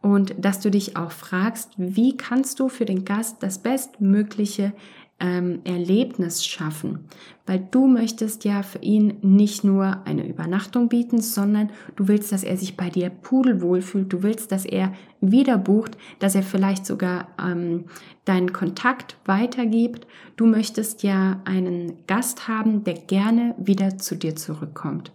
Und 0.00 0.34
dass 0.38 0.60
du 0.60 0.70
dich 0.70 0.96
auch 0.96 1.12
fragst, 1.12 1.70
wie 1.78 2.16
kannst 2.16 2.60
du 2.60 2.68
für 2.68 2.84
den 2.84 3.04
Gast 3.06 3.42
das 3.42 3.58
bestmögliche 3.58 4.74
ähm, 5.20 5.60
Erlebnis 5.64 6.44
schaffen, 6.44 7.06
weil 7.46 7.66
du 7.70 7.86
möchtest 7.86 8.44
ja 8.44 8.62
für 8.62 8.80
ihn 8.80 9.14
nicht 9.22 9.62
nur 9.62 10.04
eine 10.06 10.26
Übernachtung 10.26 10.88
bieten, 10.88 11.20
sondern 11.20 11.70
du 11.96 12.08
willst, 12.08 12.32
dass 12.32 12.42
er 12.42 12.56
sich 12.56 12.76
bei 12.76 12.90
dir 12.90 13.10
pudelwohl 13.10 13.80
fühlt, 13.80 14.12
du 14.12 14.22
willst, 14.22 14.50
dass 14.50 14.64
er 14.64 14.92
wieder 15.20 15.56
bucht, 15.56 15.96
dass 16.18 16.34
er 16.34 16.42
vielleicht 16.42 16.84
sogar 16.84 17.28
ähm, 17.42 17.84
deinen 18.24 18.52
Kontakt 18.52 19.16
weitergibt. 19.24 20.06
Du 20.36 20.46
möchtest 20.46 21.02
ja 21.02 21.40
einen 21.44 21.94
Gast 22.06 22.48
haben, 22.48 22.84
der 22.84 22.94
gerne 22.94 23.54
wieder 23.56 23.98
zu 23.98 24.16
dir 24.16 24.34
zurückkommt. 24.34 25.12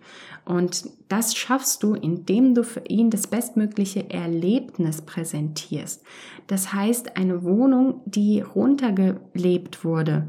Und 0.49 0.89
das 1.09 1.35
schaffst 1.35 1.83
du, 1.83 1.93
indem 1.93 2.55
du 2.55 2.63
für 2.63 2.83
ihn 2.87 3.11
das 3.11 3.27
bestmögliche 3.27 4.09
Erlebnis 4.09 5.03
präsentierst. 5.03 6.03
Das 6.47 6.73
heißt, 6.73 7.17
eine 7.17 7.43
Wohnung, 7.43 8.01
die 8.05 8.41
runtergelebt 8.41 9.85
wurde, 9.85 10.27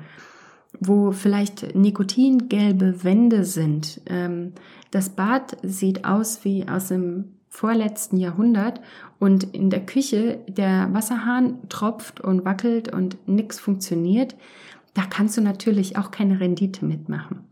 wo 0.78 1.10
vielleicht 1.12 1.74
nikotingelbe 1.74 3.02
Wände 3.02 3.46
sind. 3.46 4.02
Ähm, 4.04 4.52
das 4.90 5.08
Bad 5.08 5.56
sieht 5.62 6.04
aus 6.04 6.44
wie 6.44 6.68
aus 6.68 6.88
dem 6.88 7.36
vorletzten 7.48 8.18
Jahrhundert 8.18 8.82
und 9.18 9.44
in 9.54 9.70
der 9.70 9.86
Küche 9.86 10.40
der 10.46 10.92
Wasserhahn 10.92 11.66
tropft 11.70 12.20
und 12.20 12.44
wackelt 12.44 12.92
und 12.92 13.26
nichts 13.26 13.58
funktioniert. 13.58 14.36
Da 14.92 15.04
kannst 15.08 15.38
du 15.38 15.40
natürlich 15.40 15.96
auch 15.96 16.10
keine 16.10 16.40
Rendite 16.40 16.84
mitmachen. 16.84 17.49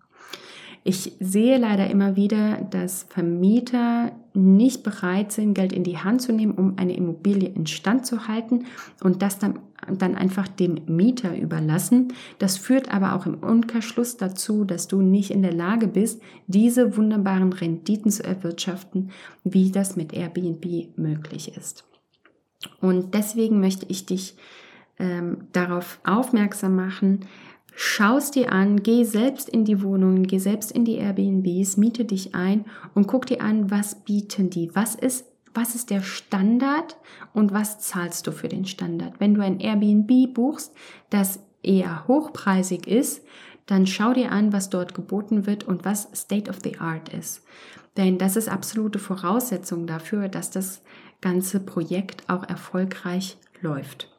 Ich 0.85 1.13
sehe 1.21 1.59
leider 1.59 1.91
immer 1.91 2.17
wieder, 2.17 2.59
dass 2.71 3.05
Vermieter 3.11 4.13
nicht 4.35 4.83
bereit 4.83 5.33
sind, 5.33 5.55
Geld 5.55 5.73
in 5.73 5.85
die 5.85 5.99
Hand 5.99 6.23
zu 6.23 6.33
nehmen, 6.33 6.53
um 6.53 6.79
eine 6.79 6.97
Immobilie 6.97 7.49
instand 7.49 8.07
zu 8.07 8.29
halten 8.29 8.67
und 9.03 9.23
das 9.23 9.39
dann, 9.39 9.59
dann 9.99 10.15
einfach 10.15 10.47
dem 10.49 10.79
Mieter 10.87 11.37
überlassen. 11.37 12.13
Das 12.39 12.57
führt 12.57 12.93
aber 12.93 13.15
auch 13.15 13.27
im 13.27 13.35
Umkehrschluss 13.43 14.17
dazu, 14.17 14.65
dass 14.65 14.87
du 14.87 15.03
nicht 15.03 15.31
in 15.31 15.43
der 15.43 15.55
Lage 15.55 15.89
bist, 15.89 16.23
diese 16.47 16.97
wunderbaren 16.97 17.53
Renditen 17.53 18.11
zu 18.11 18.23
erwirtschaften, 18.23 19.11
wie 19.45 19.71
das 19.71 19.97
mit 19.97 20.13
Airbnb 20.13 20.97
möglich 20.97 21.57
ist. 21.57 21.85
Und 22.81 23.15
deswegen 23.15 23.61
möchte 23.61 23.87
ich 23.89 24.07
dich 24.07 24.37
ähm, 24.99 25.49
darauf 25.53 26.01
aufmerksam 26.05 26.75
machen, 26.75 27.21
Schaust 27.81 28.35
dir 28.35 28.53
an, 28.53 28.83
geh 28.83 29.05
selbst 29.05 29.49
in 29.49 29.65
die 29.65 29.85
Wohnungen, 29.85 30.27
geh 30.27 30.41
selbst 30.41 30.73
in 30.73 30.85
die 30.85 30.97
Airbnbs, 30.97 31.77
miete 31.77 32.05
dich 32.05 32.35
ein 32.35 32.65
und 32.93 33.07
guck 33.07 33.27
dir 33.27 33.41
an, 33.41 33.71
was 33.71 34.03
bieten 34.03 34.51
die? 34.51 34.75
Was 34.75 34.97
ist, 34.97 35.27
was 35.55 35.77
ist 35.77 35.91
der 35.91 36.01
Standard 36.03 36.97
und 37.35 37.53
was 37.53 37.79
zahlst 37.79 38.27
du 38.27 38.33
für 38.33 38.49
den 38.49 38.65
Standard? 38.65 39.21
Wenn 39.21 39.35
du 39.35 39.45
ein 39.45 39.61
Airbnb 39.61 40.35
buchst, 40.35 40.75
das 41.11 41.39
eher 41.63 42.09
hochpreisig 42.09 42.89
ist, 42.89 43.25
dann 43.67 43.87
schau 43.87 44.13
dir 44.13 44.33
an, 44.33 44.53
was 44.53 44.71
dort 44.71 44.93
geboten 44.93 45.47
wird 45.47 45.63
und 45.63 45.85
was 45.85 46.09
State 46.17 46.51
of 46.51 46.59
the 46.65 46.81
Art 46.81 47.11
ist. 47.11 47.45
Denn 47.97 48.19
das 48.19 48.35
ist 48.35 48.49
absolute 48.49 48.99
Voraussetzung 48.99 49.87
dafür, 49.87 50.29
dass 50.29 50.51
das 50.51 50.83
ganze 51.21 51.61
Projekt 51.61 52.29
auch 52.29 52.43
erfolgreich 52.43 53.37
läuft. 53.61 54.18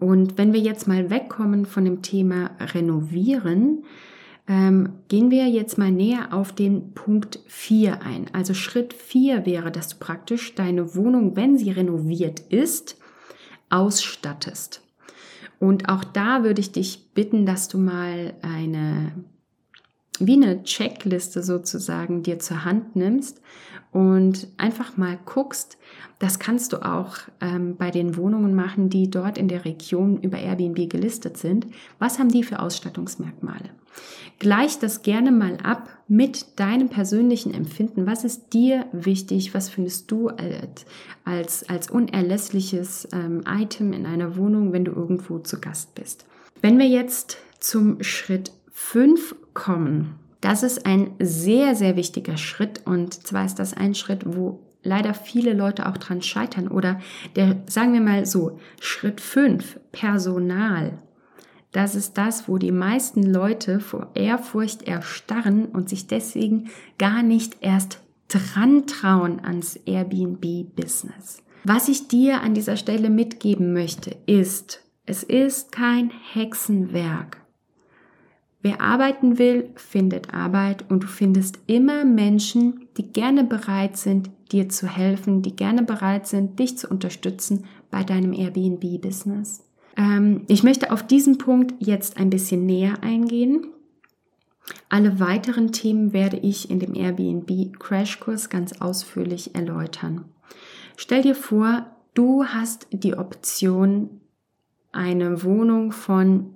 Und 0.00 0.38
wenn 0.38 0.52
wir 0.52 0.60
jetzt 0.60 0.88
mal 0.88 1.10
wegkommen 1.10 1.66
von 1.66 1.84
dem 1.84 2.02
Thema 2.02 2.50
Renovieren, 2.58 3.84
ähm, 4.48 4.94
gehen 5.08 5.30
wir 5.30 5.46
jetzt 5.46 5.78
mal 5.78 5.92
näher 5.92 6.32
auf 6.32 6.52
den 6.52 6.94
Punkt 6.94 7.38
4 7.46 8.02
ein. 8.02 8.26
Also 8.32 8.54
Schritt 8.54 8.94
4 8.94 9.46
wäre, 9.46 9.70
dass 9.70 9.90
du 9.90 9.96
praktisch 9.98 10.54
deine 10.54 10.96
Wohnung, 10.96 11.36
wenn 11.36 11.56
sie 11.56 11.70
renoviert 11.70 12.40
ist, 12.40 12.96
ausstattest. 13.68 14.82
Und 15.60 15.90
auch 15.90 16.02
da 16.02 16.42
würde 16.42 16.60
ich 16.60 16.72
dich 16.72 17.12
bitten, 17.12 17.44
dass 17.44 17.68
du 17.68 17.76
mal 17.76 18.32
eine, 18.40 19.12
wie 20.18 20.32
eine 20.32 20.64
Checkliste 20.64 21.42
sozusagen 21.42 22.22
dir 22.22 22.38
zur 22.38 22.64
Hand 22.64 22.96
nimmst 22.96 23.40
und 23.92 24.46
einfach 24.56 24.96
mal 24.96 25.18
guckst, 25.24 25.78
das 26.18 26.38
kannst 26.38 26.72
du 26.72 26.84
auch 26.84 27.16
ähm, 27.40 27.76
bei 27.76 27.90
den 27.90 28.16
Wohnungen 28.16 28.54
machen, 28.54 28.90
die 28.90 29.10
dort 29.10 29.38
in 29.38 29.48
der 29.48 29.64
Region 29.64 30.20
über 30.20 30.38
Airbnb 30.38 30.88
gelistet 30.88 31.36
sind. 31.38 31.66
Was 31.98 32.18
haben 32.18 32.28
die 32.28 32.44
für 32.44 32.60
Ausstattungsmerkmale? 32.60 33.70
Gleich 34.38 34.78
das 34.78 35.02
gerne 35.02 35.32
mal 35.32 35.58
ab 35.62 35.88
mit 36.08 36.58
deinem 36.58 36.88
persönlichen 36.88 37.52
Empfinden. 37.52 38.06
Was 38.06 38.24
ist 38.24 38.52
dir 38.52 38.86
wichtig? 38.92 39.54
Was 39.54 39.68
findest 39.68 40.10
du 40.10 40.30
als, 41.24 41.68
als, 41.68 41.90
unerlässliches 41.90 43.08
ähm, 43.12 43.42
Item 43.46 43.92
in 43.92 44.06
einer 44.06 44.36
Wohnung, 44.36 44.72
wenn 44.72 44.84
du 44.84 44.92
irgendwo 44.92 45.40
zu 45.40 45.60
Gast 45.60 45.94
bist? 45.94 46.26
Wenn 46.62 46.78
wir 46.78 46.86
jetzt 46.86 47.38
zum 47.58 48.02
Schritt 48.02 48.52
5 48.72 49.34
kommen, 49.52 50.14
das 50.40 50.62
ist 50.62 50.86
ein 50.86 51.12
sehr, 51.18 51.74
sehr 51.74 51.96
wichtiger 51.96 52.36
Schritt 52.36 52.86
und 52.86 53.26
zwar 53.26 53.44
ist 53.44 53.58
das 53.58 53.74
ein 53.74 53.94
Schritt, 53.94 54.22
wo 54.24 54.60
leider 54.82 55.14
viele 55.14 55.52
Leute 55.52 55.88
auch 55.88 55.96
dran 55.96 56.22
scheitern. 56.22 56.68
Oder 56.68 57.00
der, 57.36 57.62
sagen 57.66 57.92
wir 57.92 58.00
mal 58.00 58.26
so, 58.26 58.58
Schritt 58.80 59.20
5, 59.20 59.78
Personal. 59.92 60.98
Das 61.72 61.94
ist 61.94 62.18
das, 62.18 62.48
wo 62.48 62.58
die 62.58 62.72
meisten 62.72 63.22
Leute 63.22 63.78
vor 63.78 64.10
Ehrfurcht 64.14 64.82
erstarren 64.82 65.66
und 65.66 65.88
sich 65.88 66.06
deswegen 66.06 66.70
gar 66.98 67.22
nicht 67.22 67.58
erst 67.60 68.00
dran 68.28 68.86
trauen 68.86 69.40
ans 69.44 69.76
Airbnb-Business. 69.76 71.42
Was 71.64 71.88
ich 71.88 72.08
dir 72.08 72.40
an 72.40 72.54
dieser 72.54 72.76
Stelle 72.76 73.10
mitgeben 73.10 73.72
möchte, 73.72 74.16
ist, 74.26 74.82
es 75.04 75.22
ist 75.22 75.72
kein 75.72 76.10
Hexenwerk. 76.32 77.40
Wer 78.62 78.80
arbeiten 78.80 79.38
will, 79.38 79.70
findet 79.76 80.34
Arbeit 80.34 80.84
und 80.90 81.02
du 81.04 81.06
findest 81.06 81.58
immer 81.66 82.04
Menschen, 82.04 82.88
die 82.96 83.10
gerne 83.10 83.44
bereit 83.44 83.96
sind, 83.96 84.30
dir 84.52 84.68
zu 84.68 84.86
helfen, 84.86 85.40
die 85.42 85.56
gerne 85.56 85.82
bereit 85.82 86.26
sind, 86.26 86.58
dich 86.58 86.76
zu 86.76 86.88
unterstützen 86.88 87.64
bei 87.90 88.04
deinem 88.04 88.32
Airbnb-Business. 88.32 89.64
Ähm, 89.96 90.42
ich 90.48 90.62
möchte 90.62 90.92
auf 90.92 91.06
diesen 91.06 91.38
Punkt 91.38 91.74
jetzt 91.78 92.18
ein 92.18 92.28
bisschen 92.28 92.66
näher 92.66 93.02
eingehen. 93.02 93.66
Alle 94.88 95.18
weiteren 95.20 95.72
Themen 95.72 96.12
werde 96.12 96.36
ich 96.36 96.70
in 96.70 96.80
dem 96.80 96.94
Airbnb 96.94 97.78
Crashkurs 97.78 98.50
ganz 98.50 98.80
ausführlich 98.80 99.54
erläutern. 99.54 100.26
Stell 100.96 101.22
dir 101.22 101.34
vor, 101.34 101.86
du 102.14 102.44
hast 102.44 102.88
die 102.92 103.16
Option, 103.16 104.20
eine 104.92 105.44
Wohnung 105.44 105.92
von 105.92 106.54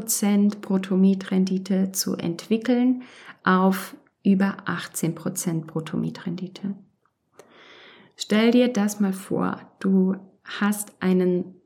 6% 0.00 0.60
Bruttomietrendite 0.60 1.92
zu 1.92 2.16
entwickeln 2.16 3.02
auf 3.44 3.96
über 4.22 4.56
18% 4.66 5.66
Bruttomietrendite. 5.66 6.74
Stell 8.16 8.52
dir 8.52 8.68
das 8.68 9.00
mal 9.00 9.12
vor, 9.12 9.60
du 9.80 10.16
hast 10.44 10.92
einen 11.00 11.56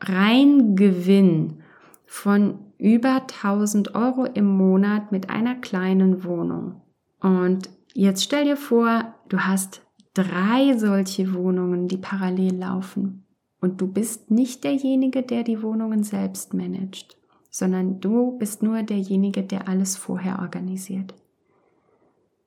Reingewinn 0.00 1.62
von 2.06 2.58
über 2.78 3.22
1000 3.22 3.94
Euro 3.94 4.24
im 4.24 4.46
Monat 4.46 5.12
mit 5.12 5.30
einer 5.30 5.54
kleinen 5.54 6.24
Wohnung. 6.24 6.82
Und 7.20 7.70
jetzt 7.94 8.24
stell 8.24 8.44
dir 8.44 8.56
vor, 8.56 9.14
du 9.28 9.38
hast 9.38 9.82
drei 10.14 10.76
solche 10.76 11.32
Wohnungen, 11.32 11.88
die 11.88 11.96
parallel 11.96 12.56
laufen. 12.56 13.24
Und 13.60 13.80
du 13.80 13.86
bist 13.86 14.30
nicht 14.30 14.64
derjenige, 14.64 15.22
der 15.22 15.44
die 15.44 15.62
Wohnungen 15.62 16.02
selbst 16.02 16.52
managt, 16.52 17.16
sondern 17.52 18.00
du 18.00 18.38
bist 18.38 18.62
nur 18.62 18.82
derjenige, 18.82 19.42
der 19.42 19.68
alles 19.68 19.96
vorher 19.96 20.40
organisiert. 20.40 21.14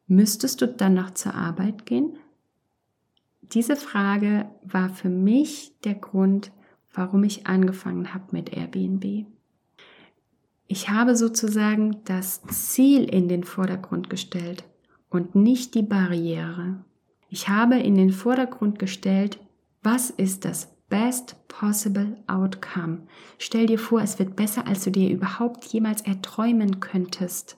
Müsstest 0.07 0.61
du 0.61 0.67
dann 0.67 0.95
noch 0.95 1.11
zur 1.11 1.35
Arbeit 1.35 1.85
gehen? 1.85 2.17
Diese 3.43 3.75
Frage 3.75 4.49
war 4.63 4.89
für 4.89 5.09
mich 5.09 5.73
der 5.83 5.93
Grund, 5.93 6.51
warum 6.91 7.23
ich 7.23 7.45
angefangen 7.45 8.15
habe 8.15 8.25
mit 8.31 8.51
Airbnb. 8.57 9.27
Ich 10.67 10.89
habe 10.89 11.15
sozusagen 11.15 11.97
das 12.05 12.41
Ziel 12.47 13.03
in 13.03 13.27
den 13.27 13.43
Vordergrund 13.43 14.09
gestellt 14.09 14.63
und 15.11 15.35
nicht 15.35 15.75
die 15.75 15.83
Barriere. 15.83 16.83
Ich 17.29 17.47
habe 17.47 17.77
in 17.77 17.93
den 17.93 18.11
Vordergrund 18.11 18.79
gestellt, 18.79 19.39
was 19.83 20.09
ist 20.09 20.45
das 20.45 20.74
Best 20.89 21.35
Possible 21.47 22.17
Outcome. 22.27 22.99
Stell 23.37 23.65
dir 23.65 23.79
vor, 23.79 24.01
es 24.01 24.19
wird 24.19 24.35
besser, 24.35 24.67
als 24.67 24.83
du 24.83 24.91
dir 24.91 25.09
überhaupt 25.09 25.65
jemals 25.65 26.01
erträumen 26.01 26.79
könntest. 26.79 27.57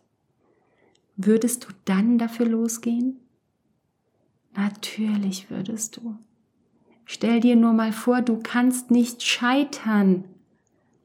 Würdest 1.18 1.66
du 1.66 1.70
dann 1.86 2.18
dafür 2.18 2.46
losgehen? 2.46 3.20
Natürlich 4.56 5.50
würdest 5.50 5.98
du. 5.98 6.18
Stell 7.06 7.40
dir 7.40 7.56
nur 7.56 7.74
mal 7.74 7.92
vor, 7.92 8.22
du 8.22 8.40
kannst 8.42 8.92
nicht 8.92 9.24
scheitern. 9.24 10.26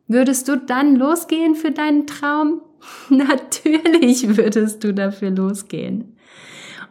Würdest 0.07 0.49
du 0.49 0.57
dann 0.57 0.97
losgehen 0.97 1.55
für 1.55 1.71
deinen 1.71 2.07
Traum? 2.07 2.61
Natürlich 3.09 4.37
würdest 4.37 4.85
du 4.85 4.93
dafür 4.93 5.31
losgehen. 5.31 6.17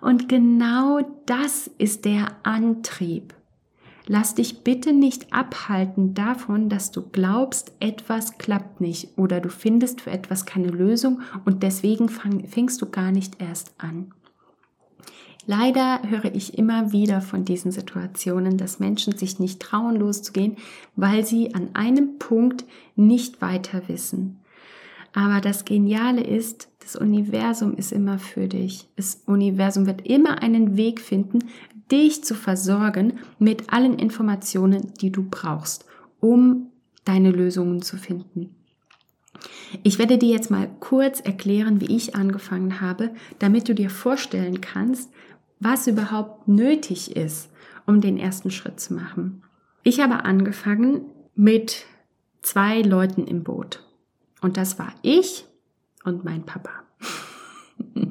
Und 0.02 0.28
genau 0.28 1.02
das 1.26 1.70
ist 1.78 2.06
der 2.06 2.28
Antrieb. 2.44 3.36
Lass 4.14 4.36
dich 4.36 4.66
bitte 4.66 4.92
nicht 4.92 5.32
abhalten 5.32 6.14
davon, 6.14 6.68
dass 6.68 6.92
du 6.92 7.02
glaubst, 7.02 7.72
etwas 7.80 8.38
klappt 8.38 8.82
nicht 8.82 9.18
oder 9.18 9.40
du 9.40 9.48
findest 9.48 10.02
für 10.02 10.12
etwas 10.12 10.46
keine 10.46 10.68
Lösung 10.68 11.22
und 11.46 11.64
deswegen 11.64 12.10
fang, 12.10 12.46
fängst 12.46 12.82
du 12.82 12.88
gar 12.88 13.14
nicht 13.14 13.42
erst 13.42 13.74
an. 13.78 14.12
Leider 15.46 16.02
höre 16.10 16.36
ich 16.36 16.58
immer 16.58 16.92
wieder 16.92 17.22
von 17.22 17.46
diesen 17.46 17.72
Situationen, 17.72 18.58
dass 18.58 18.80
Menschen 18.80 19.18
sich 19.18 19.40
nicht 19.40 19.62
trauen 19.62 19.96
loszugehen, 19.96 20.58
weil 20.98 21.26
sie 21.26 21.56
an 21.56 21.70
einem 21.74 22.20
Punkt 22.20 22.66
nicht 22.98 23.42
weiter 23.42 23.88
wissen. 23.88 24.42
Aber 25.14 25.40
das 25.40 25.64
Geniale 25.64 26.22
ist, 26.22 26.68
das 26.82 26.96
Universum 26.96 27.76
ist 27.76 27.92
immer 27.92 28.18
für 28.18 28.48
dich. 28.48 28.90
Das 28.96 29.22
Universum 29.26 29.86
wird 29.86 30.06
immer 30.06 30.42
einen 30.42 30.76
Weg 30.76 31.00
finden, 31.00 31.40
dich 31.92 32.24
zu 32.24 32.36
versorgen 32.36 33.20
mit 33.40 33.74
allen 33.74 34.00
Informationen, 34.00 34.94
die 35.02 35.12
du 35.12 35.28
brauchst, 35.30 35.86
um 36.20 36.72
deine 37.06 37.32
Lösungen 37.32 37.82
zu 37.82 37.98
finden. 37.98 38.56
Ich 39.84 40.00
werde 40.00 40.18
dir 40.18 40.30
jetzt 40.30 40.52
mal 40.52 40.70
kurz 40.80 41.20
erklären, 41.20 41.82
wie 41.82 41.96
ich 41.96 42.16
angefangen 42.16 42.82
habe, 42.82 43.12
damit 43.40 43.68
du 43.68 43.76
dir 43.76 43.90
vorstellen 43.90 44.62
kannst, 44.62 45.12
was 45.60 45.88
überhaupt 45.88 46.48
nötig 46.48 47.16
ist, 47.16 47.50
um 47.86 48.02
den 48.02 48.18
ersten 48.18 48.52
Schritt 48.52 48.80
zu 48.80 48.94
machen. 48.94 49.44
Ich 49.84 50.00
habe 50.00 50.26
angefangen 50.26 51.02
mit 51.36 51.86
zwei 52.42 52.82
Leuten 52.82 53.26
im 53.26 53.44
Boot. 53.44 53.84
Und 54.42 54.58
das 54.58 54.78
war 54.80 54.94
ich 55.02 55.46
und 56.04 56.24
mein 56.24 56.46
Papa. 56.46 56.72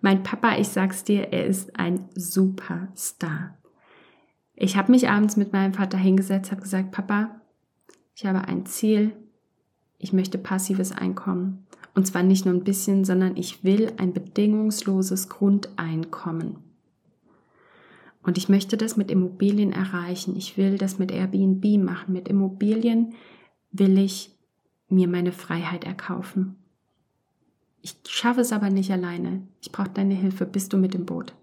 mein 0.00 0.22
Papa, 0.22 0.56
ich 0.56 0.68
sag's 0.68 1.04
dir, 1.04 1.32
er 1.32 1.46
ist 1.46 1.78
ein 1.78 2.08
Superstar. 2.14 3.56
Ich 4.54 4.76
habe 4.76 4.92
mich 4.92 5.08
abends 5.08 5.36
mit 5.36 5.52
meinem 5.52 5.74
Vater 5.74 5.98
hingesetzt, 5.98 6.50
habe 6.50 6.62
gesagt, 6.62 6.90
Papa, 6.90 7.40
ich 8.14 8.26
habe 8.26 8.42
ein 8.42 8.66
Ziel, 8.66 9.12
ich 9.98 10.12
möchte 10.12 10.38
passives 10.38 10.92
Einkommen. 10.92 11.66
Und 11.94 12.06
zwar 12.06 12.22
nicht 12.22 12.44
nur 12.44 12.54
ein 12.54 12.64
bisschen, 12.64 13.04
sondern 13.04 13.36
ich 13.36 13.64
will 13.64 13.92
ein 13.96 14.12
bedingungsloses 14.12 15.28
Grundeinkommen. 15.28 16.56
Und 18.22 18.38
ich 18.38 18.48
möchte 18.48 18.76
das 18.76 18.96
mit 18.96 19.10
Immobilien 19.10 19.72
erreichen. 19.72 20.36
Ich 20.36 20.56
will 20.56 20.78
das 20.78 20.98
mit 20.98 21.10
Airbnb 21.10 21.64
machen. 21.82 22.12
Mit 22.12 22.28
Immobilien 22.28 23.14
will 23.72 23.98
ich 23.98 24.36
mir 24.88 25.08
meine 25.08 25.32
Freiheit 25.32 25.84
erkaufen. 25.84 26.56
Ich 27.82 27.96
schaffe 28.08 28.40
es 28.40 28.52
aber 28.52 28.70
nicht 28.70 28.90
alleine. 28.90 29.42
Ich 29.60 29.72
brauche 29.72 29.90
deine 29.90 30.14
Hilfe. 30.14 30.46
Bist 30.46 30.72
du 30.72 30.76
mit 30.76 30.94
im 30.94 31.06
Boot? 31.06 31.34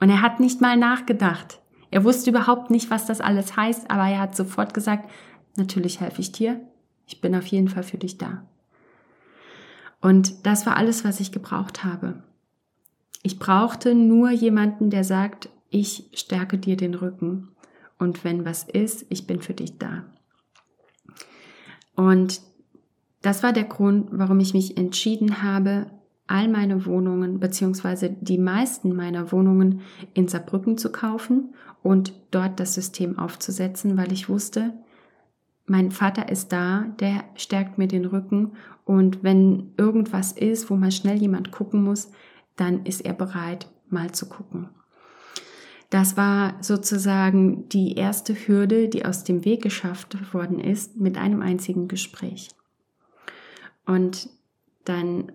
Und 0.00 0.10
er 0.10 0.22
hat 0.22 0.40
nicht 0.40 0.60
mal 0.60 0.76
nachgedacht. 0.76 1.60
Er 1.90 2.04
wusste 2.04 2.30
überhaupt 2.30 2.70
nicht, 2.70 2.90
was 2.90 3.06
das 3.06 3.20
alles 3.20 3.56
heißt, 3.56 3.90
aber 3.90 4.08
er 4.08 4.20
hat 4.20 4.34
sofort 4.34 4.74
gesagt, 4.74 5.10
natürlich 5.56 6.00
helfe 6.00 6.20
ich 6.20 6.32
dir. 6.32 6.60
Ich 7.06 7.20
bin 7.20 7.34
auf 7.34 7.46
jeden 7.46 7.68
Fall 7.68 7.84
für 7.84 7.98
dich 7.98 8.18
da. 8.18 8.44
Und 10.00 10.46
das 10.46 10.66
war 10.66 10.76
alles, 10.76 11.04
was 11.04 11.20
ich 11.20 11.32
gebraucht 11.32 11.84
habe. 11.84 12.22
Ich 13.22 13.38
brauchte 13.38 13.94
nur 13.94 14.30
jemanden, 14.30 14.90
der 14.90 15.04
sagt, 15.04 15.48
ich 15.70 16.10
stärke 16.12 16.58
dir 16.58 16.76
den 16.76 16.94
Rücken. 16.94 17.48
Und 17.98 18.24
wenn 18.24 18.44
was 18.44 18.64
ist, 18.64 19.06
ich 19.08 19.26
bin 19.26 19.40
für 19.40 19.54
dich 19.54 19.78
da. 19.78 20.04
Und 21.94 22.42
das 23.24 23.42
war 23.42 23.54
der 23.54 23.64
Grund, 23.64 24.08
warum 24.10 24.38
ich 24.38 24.52
mich 24.52 24.76
entschieden 24.76 25.42
habe, 25.42 25.86
all 26.26 26.46
meine 26.46 26.84
Wohnungen 26.84 27.40
beziehungsweise 27.40 28.10
die 28.10 28.36
meisten 28.36 28.94
meiner 28.94 29.32
Wohnungen 29.32 29.80
in 30.12 30.28
Saarbrücken 30.28 30.76
zu 30.76 30.92
kaufen 30.92 31.54
und 31.82 32.12
dort 32.30 32.60
das 32.60 32.74
System 32.74 33.18
aufzusetzen, 33.18 33.96
weil 33.96 34.12
ich 34.12 34.28
wusste, 34.28 34.74
mein 35.64 35.90
Vater 35.90 36.28
ist 36.28 36.52
da, 36.52 36.84
der 37.00 37.24
stärkt 37.34 37.78
mir 37.78 37.88
den 37.88 38.04
Rücken 38.04 38.52
und 38.84 39.22
wenn 39.22 39.72
irgendwas 39.78 40.32
ist, 40.32 40.68
wo 40.68 40.76
mal 40.76 40.92
schnell 40.92 41.16
jemand 41.16 41.50
gucken 41.50 41.82
muss, 41.82 42.10
dann 42.56 42.84
ist 42.84 43.00
er 43.00 43.14
bereit, 43.14 43.70
mal 43.88 44.12
zu 44.12 44.28
gucken. 44.28 44.68
Das 45.88 46.18
war 46.18 46.56
sozusagen 46.60 47.70
die 47.70 47.94
erste 47.94 48.34
Hürde, 48.34 48.90
die 48.90 49.06
aus 49.06 49.24
dem 49.24 49.46
Weg 49.46 49.62
geschafft 49.62 50.34
worden 50.34 50.58
ist 50.58 51.00
mit 51.00 51.16
einem 51.16 51.40
einzigen 51.40 51.88
Gespräch. 51.88 52.50
Und 53.86 54.28
dann, 54.84 55.32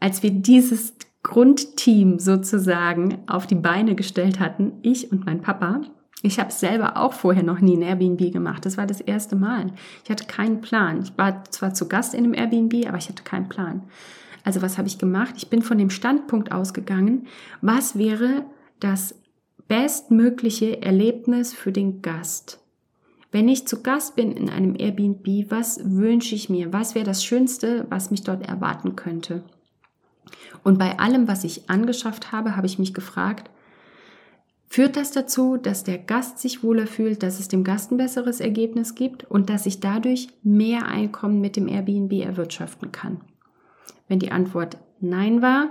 als 0.00 0.22
wir 0.22 0.30
dieses 0.30 0.94
Grundteam 1.22 2.18
sozusagen 2.18 3.18
auf 3.26 3.46
die 3.46 3.54
Beine 3.54 3.94
gestellt 3.94 4.40
hatten, 4.40 4.72
ich 4.82 5.10
und 5.10 5.24
mein 5.24 5.40
Papa, 5.40 5.80
ich 6.22 6.38
habe 6.38 6.52
selber 6.52 6.96
auch 6.96 7.12
vorher 7.12 7.42
noch 7.42 7.60
nie 7.60 7.76
ein 7.76 7.82
Airbnb 7.82 8.32
gemacht. 8.32 8.64
Das 8.64 8.78
war 8.78 8.86
das 8.86 9.00
erste 9.00 9.36
Mal. 9.36 9.72
Ich 10.04 10.10
hatte 10.10 10.24
keinen 10.24 10.62
Plan. 10.62 11.02
Ich 11.02 11.16
war 11.18 11.44
zwar 11.50 11.74
zu 11.74 11.86
Gast 11.86 12.14
in 12.14 12.24
einem 12.24 12.34
Airbnb, 12.34 12.86
aber 12.88 12.96
ich 12.96 13.08
hatte 13.08 13.24
keinen 13.24 13.48
Plan. 13.50 13.82
Also 14.42 14.62
was 14.62 14.78
habe 14.78 14.88
ich 14.88 14.98
gemacht? 14.98 15.34
Ich 15.36 15.48
bin 15.48 15.62
von 15.62 15.76
dem 15.76 15.90
Standpunkt 15.90 16.52
ausgegangen, 16.52 17.26
was 17.60 17.98
wäre 17.98 18.44
das 18.80 19.14
bestmögliche 19.68 20.82
Erlebnis 20.82 21.52
für 21.52 21.72
den 21.72 22.00
Gast? 22.00 22.63
Wenn 23.34 23.48
ich 23.48 23.66
zu 23.66 23.82
Gast 23.82 24.14
bin 24.14 24.30
in 24.30 24.48
einem 24.48 24.76
Airbnb, 24.78 25.50
was 25.50 25.80
wünsche 25.82 26.36
ich 26.36 26.48
mir? 26.48 26.72
Was 26.72 26.94
wäre 26.94 27.04
das 27.04 27.24
Schönste, 27.24 27.84
was 27.90 28.12
mich 28.12 28.22
dort 28.22 28.46
erwarten 28.46 28.94
könnte? 28.94 29.42
Und 30.62 30.78
bei 30.78 31.00
allem, 31.00 31.26
was 31.26 31.42
ich 31.42 31.68
angeschafft 31.68 32.30
habe, 32.30 32.54
habe 32.54 32.68
ich 32.68 32.78
mich 32.78 32.94
gefragt, 32.94 33.50
Führt 34.68 34.96
das 34.96 35.10
dazu, 35.10 35.56
dass 35.56 35.82
der 35.82 35.98
Gast 35.98 36.38
sich 36.38 36.62
wohler 36.62 36.86
fühlt, 36.86 37.24
dass 37.24 37.40
es 37.40 37.48
dem 37.48 37.64
Gast 37.64 37.90
ein 37.90 37.96
besseres 37.96 38.38
Ergebnis 38.38 38.94
gibt 38.94 39.24
und 39.24 39.50
dass 39.50 39.66
ich 39.66 39.80
dadurch 39.80 40.28
mehr 40.44 40.86
Einkommen 40.86 41.40
mit 41.40 41.56
dem 41.56 41.66
Airbnb 41.66 42.12
erwirtschaften 42.12 42.92
kann? 42.92 43.20
Wenn 44.06 44.20
die 44.20 44.30
Antwort 44.30 44.78
Nein 45.00 45.42
war, 45.42 45.70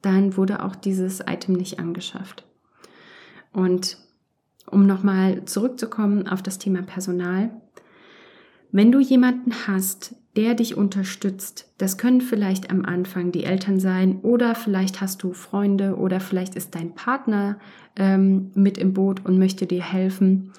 dann 0.00 0.38
wurde 0.38 0.64
auch 0.64 0.74
dieses 0.74 1.20
Item 1.20 1.56
nicht 1.56 1.78
angeschafft. 1.78 2.46
Und 3.52 3.98
um 4.70 4.86
nochmal 4.86 5.44
zurückzukommen 5.44 6.26
auf 6.26 6.42
das 6.42 6.58
Thema 6.58 6.82
Personal, 6.82 7.50
wenn 8.72 8.92
du 8.92 9.00
jemanden 9.00 9.52
hast, 9.66 10.16
der 10.36 10.54
dich 10.54 10.76
unterstützt. 10.76 11.72
Das 11.78 11.96
können 11.96 12.20
vielleicht 12.20 12.70
am 12.70 12.84
Anfang 12.84 13.32
die 13.32 13.44
Eltern 13.44 13.80
sein 13.80 14.20
oder 14.20 14.54
vielleicht 14.54 15.00
hast 15.00 15.22
du 15.22 15.32
Freunde 15.32 15.96
oder 15.96 16.20
vielleicht 16.20 16.54
ist 16.56 16.74
dein 16.74 16.94
Partner 16.94 17.58
ähm, 17.96 18.50
mit 18.54 18.76
im 18.76 18.92
Boot 18.92 19.24
und 19.24 19.38
möchte 19.38 19.66
dir 19.66 19.82
helfen. 19.82 20.52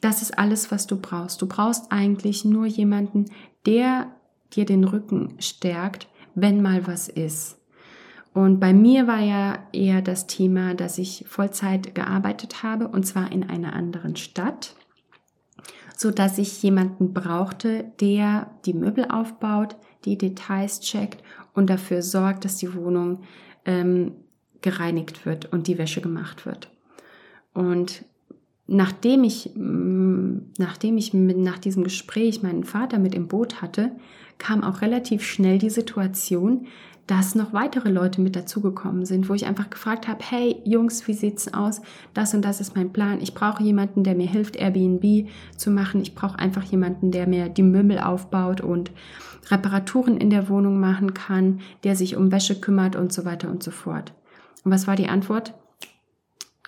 Das 0.00 0.20
ist 0.20 0.36
alles, 0.36 0.72
was 0.72 0.86
du 0.86 0.96
brauchst. 1.00 1.40
Du 1.40 1.46
brauchst 1.46 1.92
eigentlich 1.92 2.44
nur 2.44 2.66
jemanden, 2.66 3.26
der 3.66 4.10
dir 4.52 4.64
den 4.64 4.84
Rücken 4.84 5.34
stärkt, 5.38 6.08
wenn 6.34 6.60
mal 6.60 6.86
was 6.86 7.08
ist. 7.08 7.58
Und 8.34 8.60
bei 8.60 8.74
mir 8.74 9.06
war 9.06 9.20
ja 9.20 9.58
eher 9.72 10.02
das 10.02 10.26
Thema, 10.26 10.74
dass 10.74 10.98
ich 10.98 11.24
Vollzeit 11.26 11.94
gearbeitet 11.94 12.62
habe 12.62 12.88
und 12.88 13.06
zwar 13.06 13.32
in 13.32 13.48
einer 13.48 13.72
anderen 13.72 14.16
Stadt 14.16 14.74
so 15.96 16.10
dass 16.10 16.38
ich 16.38 16.62
jemanden 16.62 17.12
brauchte, 17.12 17.92
der 18.00 18.50
die 18.66 18.74
Möbel 18.74 19.06
aufbaut, 19.06 19.76
die 20.04 20.18
Details 20.18 20.80
checkt 20.80 21.22
und 21.54 21.70
dafür 21.70 22.02
sorgt, 22.02 22.44
dass 22.44 22.56
die 22.56 22.74
Wohnung 22.74 23.20
ähm, 23.64 24.12
gereinigt 24.60 25.24
wird 25.24 25.52
und 25.52 25.66
die 25.66 25.78
Wäsche 25.78 26.00
gemacht 26.00 26.46
wird. 26.46 26.70
Und 27.52 28.04
nachdem 28.66 29.24
ich, 29.24 29.52
mm, 29.54 30.52
nachdem 30.58 30.98
ich 30.98 31.14
mit, 31.14 31.38
nach 31.38 31.58
diesem 31.58 31.84
Gespräch 31.84 32.42
meinen 32.42 32.64
Vater 32.64 32.98
mit 32.98 33.14
im 33.14 33.28
Boot 33.28 33.62
hatte, 33.62 33.92
kam 34.38 34.64
auch 34.64 34.82
relativ 34.82 35.22
schnell 35.22 35.58
die 35.58 35.70
Situation, 35.70 36.66
dass 37.06 37.34
noch 37.34 37.52
weitere 37.52 37.90
Leute 37.90 38.20
mit 38.20 38.34
dazugekommen 38.34 39.04
sind, 39.04 39.28
wo 39.28 39.34
ich 39.34 39.46
einfach 39.46 39.68
gefragt 39.68 40.08
habe, 40.08 40.24
hey 40.26 40.60
Jungs, 40.64 41.06
wie 41.06 41.12
sieht's 41.12 41.52
aus? 41.52 41.82
Das 42.14 42.34
und 42.34 42.42
das 42.42 42.60
ist 42.60 42.74
mein 42.74 42.92
Plan. 42.92 43.20
Ich 43.20 43.34
brauche 43.34 43.62
jemanden, 43.62 44.04
der 44.04 44.14
mir 44.14 44.26
hilft, 44.26 44.56
Airbnb 44.56 45.28
zu 45.56 45.70
machen. 45.70 46.00
Ich 46.00 46.14
brauche 46.14 46.38
einfach 46.38 46.62
jemanden, 46.62 47.10
der 47.10 47.26
mir 47.26 47.48
die 47.48 47.62
Möbel 47.62 47.98
aufbaut 47.98 48.60
und 48.60 48.90
Reparaturen 49.50 50.16
in 50.16 50.30
der 50.30 50.48
Wohnung 50.48 50.80
machen 50.80 51.12
kann, 51.12 51.60
der 51.84 51.96
sich 51.96 52.16
um 52.16 52.32
Wäsche 52.32 52.58
kümmert 52.58 52.96
und 52.96 53.12
so 53.12 53.24
weiter 53.24 53.50
und 53.50 53.62
so 53.62 53.70
fort. 53.70 54.12
Und 54.64 54.72
was 54.72 54.86
war 54.86 54.96
die 54.96 55.08
Antwort? 55.08 55.54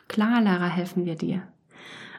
Klar, 0.09 0.42
Lara, 0.42 0.66
helfen 0.66 1.07
wir 1.07 1.14
dir. 1.14 1.42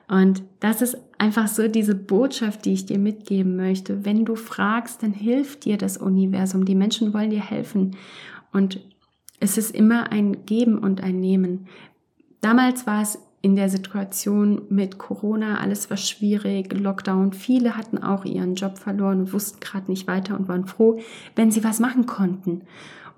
Und 0.07 0.43
das 0.61 0.81
ist 0.81 0.97
einfach 1.17 1.47
so 1.47 1.67
diese 1.67 1.95
Botschaft, 1.95 2.65
die 2.65 2.73
ich 2.73 2.85
dir 2.85 2.97
mitgeben 2.97 3.55
möchte. 3.55 4.05
Wenn 4.05 4.23
du 4.23 4.35
fragst, 4.35 5.03
dann 5.03 5.11
hilft 5.11 5.65
dir 5.65 5.77
das 5.77 5.97
Universum. 5.97 6.63
Die 6.63 6.75
Menschen 6.75 7.13
wollen 7.13 7.29
dir 7.29 7.43
helfen. 7.43 7.97
Und 8.53 8.79
es 9.39 9.57
ist 9.57 9.75
immer 9.75 10.11
ein 10.11 10.45
Geben 10.45 10.77
und 10.77 11.03
ein 11.03 11.19
Nehmen. 11.19 11.67
Damals 12.41 12.87
war 12.87 13.01
es 13.01 13.19
in 13.41 13.55
der 13.55 13.69
Situation 13.69 14.63
mit 14.69 14.97
Corona, 14.97 15.59
alles 15.59 15.89
war 15.89 15.97
schwierig, 15.97 16.73
Lockdown. 16.73 17.33
Viele 17.33 17.77
hatten 17.77 17.97
auch 17.97 18.25
ihren 18.25 18.55
Job 18.55 18.77
verloren 18.77 19.21
und 19.21 19.33
wussten 19.33 19.59
gerade 19.59 19.91
nicht 19.91 20.07
weiter 20.07 20.37
und 20.37 20.47
waren 20.47 20.65
froh, 20.65 20.99
wenn 21.35 21.51
sie 21.51 21.63
was 21.63 21.79
machen 21.79 22.05
konnten. 22.07 22.63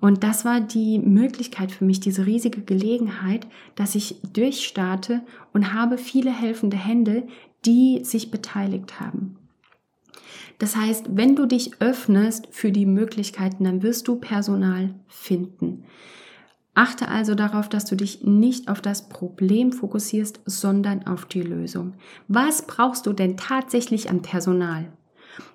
Und 0.00 0.24
das 0.24 0.44
war 0.44 0.60
die 0.60 0.98
Möglichkeit 0.98 1.72
für 1.72 1.84
mich, 1.84 2.00
diese 2.00 2.26
riesige 2.26 2.62
Gelegenheit, 2.62 3.46
dass 3.74 3.94
ich 3.94 4.16
durchstarte 4.32 5.22
und 5.52 5.74
habe 5.74 5.98
viele 5.98 6.30
helfende 6.30 6.76
Hände, 6.76 7.26
die 7.66 8.00
sich 8.04 8.30
beteiligt 8.30 8.98
haben. 8.98 9.36
Das 10.58 10.76
heißt, 10.76 11.16
wenn 11.16 11.36
du 11.36 11.46
dich 11.46 11.80
öffnest 11.80 12.48
für 12.50 12.70
die 12.70 12.86
Möglichkeiten, 12.86 13.64
dann 13.64 13.82
wirst 13.82 14.08
du 14.08 14.16
Personal 14.16 14.94
finden. 15.08 15.84
Achte 16.74 17.08
also 17.08 17.34
darauf, 17.34 17.68
dass 17.68 17.84
du 17.84 17.96
dich 17.96 18.24
nicht 18.24 18.68
auf 18.68 18.80
das 18.80 19.08
Problem 19.08 19.72
fokussierst, 19.72 20.40
sondern 20.46 21.06
auf 21.06 21.26
die 21.26 21.42
Lösung. 21.42 21.94
Was 22.28 22.66
brauchst 22.66 23.06
du 23.06 23.12
denn 23.12 23.36
tatsächlich 23.36 24.08
an 24.08 24.22
Personal? 24.22 24.92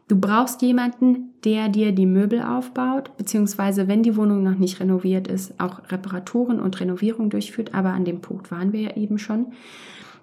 Du 0.07 0.19
brauchst 0.19 0.61
jemanden, 0.61 1.33
der 1.43 1.67
dir 1.67 1.91
die 1.91 2.05
Möbel 2.05 2.41
aufbaut, 2.41 3.17
beziehungsweise 3.17 3.87
wenn 3.87 4.03
die 4.03 4.15
Wohnung 4.15 4.43
noch 4.43 4.57
nicht 4.57 4.79
renoviert 4.79 5.27
ist, 5.27 5.59
auch 5.59 5.81
Reparaturen 5.89 6.59
und 6.59 6.79
Renovierung 6.79 7.31
durchführt, 7.31 7.73
aber 7.73 7.89
an 7.89 8.05
dem 8.05 8.21
Punkt 8.21 8.51
waren 8.51 8.71
wir 8.71 8.81
ja 8.81 8.97
eben 8.97 9.17
schon, 9.17 9.47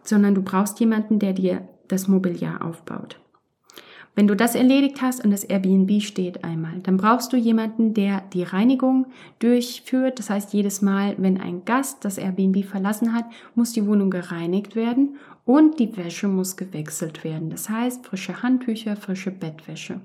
sondern 0.04 0.36
du 0.36 0.42
brauchst 0.42 0.78
jemanden, 0.78 1.18
der 1.18 1.32
dir 1.32 1.68
das 1.88 2.06
Mobiliar 2.06 2.64
aufbaut. 2.64 3.18
Wenn 4.14 4.28
du 4.28 4.36
das 4.36 4.54
erledigt 4.54 5.00
hast 5.00 5.24
und 5.24 5.30
das 5.30 5.42
Airbnb 5.42 6.02
steht 6.02 6.44
einmal, 6.44 6.80
dann 6.82 6.98
brauchst 6.98 7.32
du 7.32 7.36
jemanden, 7.38 7.94
der 7.94 8.22
die 8.34 8.42
Reinigung 8.42 9.06
durchführt. 9.38 10.18
Das 10.18 10.28
heißt, 10.28 10.52
jedes 10.52 10.82
Mal, 10.82 11.14
wenn 11.16 11.40
ein 11.40 11.64
Gast 11.64 12.04
das 12.04 12.18
Airbnb 12.18 12.64
verlassen 12.64 13.14
hat, 13.14 13.24
muss 13.54 13.72
die 13.72 13.86
Wohnung 13.86 14.10
gereinigt 14.10 14.76
werden 14.76 15.16
und 15.44 15.78
die 15.78 15.96
Wäsche 15.96 16.28
muss 16.28 16.56
gewechselt 16.56 17.24
werden. 17.24 17.50
Das 17.50 17.68
heißt, 17.68 18.06
frische 18.06 18.42
Handtücher, 18.42 18.96
frische 18.96 19.30
Bettwäsche. 19.30 20.00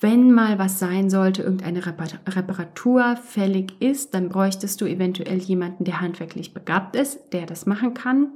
Wenn 0.00 0.32
mal 0.32 0.58
was 0.58 0.78
sein 0.78 1.08
sollte, 1.08 1.42
irgendeine 1.42 1.86
Reparatur 1.86 3.16
fällig 3.16 3.80
ist, 3.80 4.12
dann 4.12 4.28
bräuchtest 4.28 4.80
du 4.80 4.84
eventuell 4.84 5.38
jemanden, 5.38 5.84
der 5.84 6.00
handwerklich 6.00 6.52
begabt 6.52 6.94
ist, 6.94 7.32
der 7.32 7.46
das 7.46 7.64
machen 7.64 7.94
kann 7.94 8.28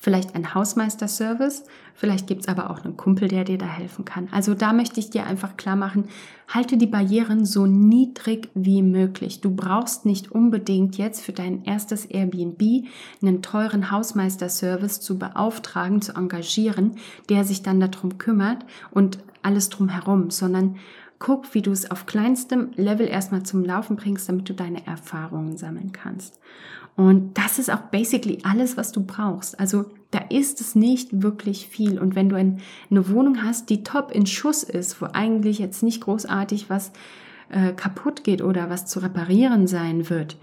vielleicht 0.00 0.34
ein 0.36 0.54
Hausmeisterservice, 0.54 1.64
vielleicht 1.94 2.28
gibt 2.28 2.42
es 2.42 2.48
aber 2.48 2.70
auch 2.70 2.84
einen 2.84 2.96
Kumpel, 2.96 3.26
der 3.26 3.44
dir 3.44 3.58
da 3.58 3.66
helfen 3.66 4.04
kann. 4.04 4.28
Also 4.30 4.54
da 4.54 4.72
möchte 4.72 5.00
ich 5.00 5.10
dir 5.10 5.26
einfach 5.26 5.56
klar 5.56 5.74
machen, 5.74 6.04
halte 6.46 6.76
die 6.76 6.86
Barrieren 6.86 7.44
so 7.44 7.66
niedrig 7.66 8.48
wie 8.54 8.82
möglich. 8.82 9.40
Du 9.40 9.54
brauchst 9.54 10.06
nicht 10.06 10.30
unbedingt 10.30 10.96
jetzt 10.96 11.22
für 11.22 11.32
dein 11.32 11.64
erstes 11.64 12.06
Airbnb 12.06 12.86
einen 13.20 13.42
teuren 13.42 13.90
Hausmeisterservice 13.90 15.00
zu 15.00 15.18
beauftragen, 15.18 16.00
zu 16.00 16.14
engagieren, 16.14 16.96
der 17.28 17.44
sich 17.44 17.62
dann 17.62 17.80
darum 17.80 18.18
kümmert 18.18 18.64
und 18.92 19.18
alles 19.42 19.68
drumherum, 19.68 20.30
sondern 20.30 20.76
guck, 21.18 21.54
wie 21.54 21.62
du 21.62 21.72
es 21.72 21.90
auf 21.90 22.06
kleinstem 22.06 22.70
Level 22.76 23.08
erstmal 23.08 23.42
zum 23.42 23.64
Laufen 23.64 23.96
bringst, 23.96 24.28
damit 24.28 24.48
du 24.48 24.54
deine 24.54 24.86
Erfahrungen 24.86 25.56
sammeln 25.56 25.90
kannst. 25.90 26.38
Und 26.98 27.38
das 27.38 27.60
ist 27.60 27.70
auch 27.70 27.82
basically 27.92 28.40
alles, 28.42 28.76
was 28.76 28.90
du 28.90 29.06
brauchst. 29.06 29.60
Also 29.60 29.84
da 30.10 30.18
ist 30.30 30.60
es 30.60 30.74
nicht 30.74 31.22
wirklich 31.22 31.68
viel. 31.68 31.96
Und 31.96 32.16
wenn 32.16 32.28
du 32.28 32.34
ein, 32.34 32.60
eine 32.90 33.08
Wohnung 33.08 33.44
hast, 33.44 33.70
die 33.70 33.84
top 33.84 34.10
in 34.10 34.26
Schuss 34.26 34.64
ist, 34.64 35.00
wo 35.00 35.06
eigentlich 35.12 35.60
jetzt 35.60 35.84
nicht 35.84 36.00
großartig 36.00 36.68
was 36.68 36.90
äh, 37.50 37.72
kaputt 37.72 38.24
geht 38.24 38.42
oder 38.42 38.68
was 38.68 38.86
zu 38.86 38.98
reparieren 38.98 39.68
sein 39.68 40.10
wird, 40.10 40.38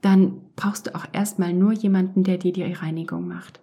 dann 0.00 0.40
brauchst 0.56 0.86
du 0.86 0.94
auch 0.94 1.04
erstmal 1.12 1.52
nur 1.52 1.72
jemanden, 1.72 2.24
der 2.24 2.38
dir 2.38 2.54
die 2.54 2.62
Reinigung 2.72 3.28
macht. 3.28 3.60